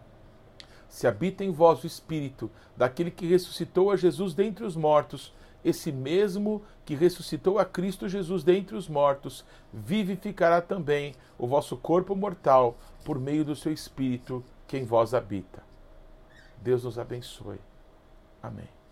Se 0.89 1.07
habita 1.07 1.45
em 1.45 1.51
vós 1.51 1.83
o 1.83 1.87
espírito 1.87 2.51
daquele 2.77 3.11
que 3.11 3.27
ressuscitou 3.27 3.91
a 3.91 3.97
Jesus 3.97 4.35
dentre 4.35 4.65
os 4.65 4.77
mortos, 4.77 5.33
esse 5.64 5.90
mesmo 5.90 6.62
que 6.85 6.94
ressuscitou 6.94 7.59
a 7.59 7.64
Cristo 7.64 8.09
Jesus 8.09 8.44
dentre 8.44 8.77
os 8.77 8.88
mortos, 8.88 9.44
vivificará 9.72 10.61
também 10.61 11.14
o 11.38 11.46
vosso 11.46 11.77
corpo 11.77 12.14
mortal 12.14 12.77
por 13.05 13.18
meio 13.18 13.44
do 13.44 13.57
seu 13.57 13.72
espírito 13.72 14.44
que 14.66 14.77
em 14.77 14.85
vós 14.85 15.14
habita. 15.14 15.62
Deus 16.62 16.85
nos 16.85 16.98
abençoe. 16.98 17.59
Amém. 18.42 18.84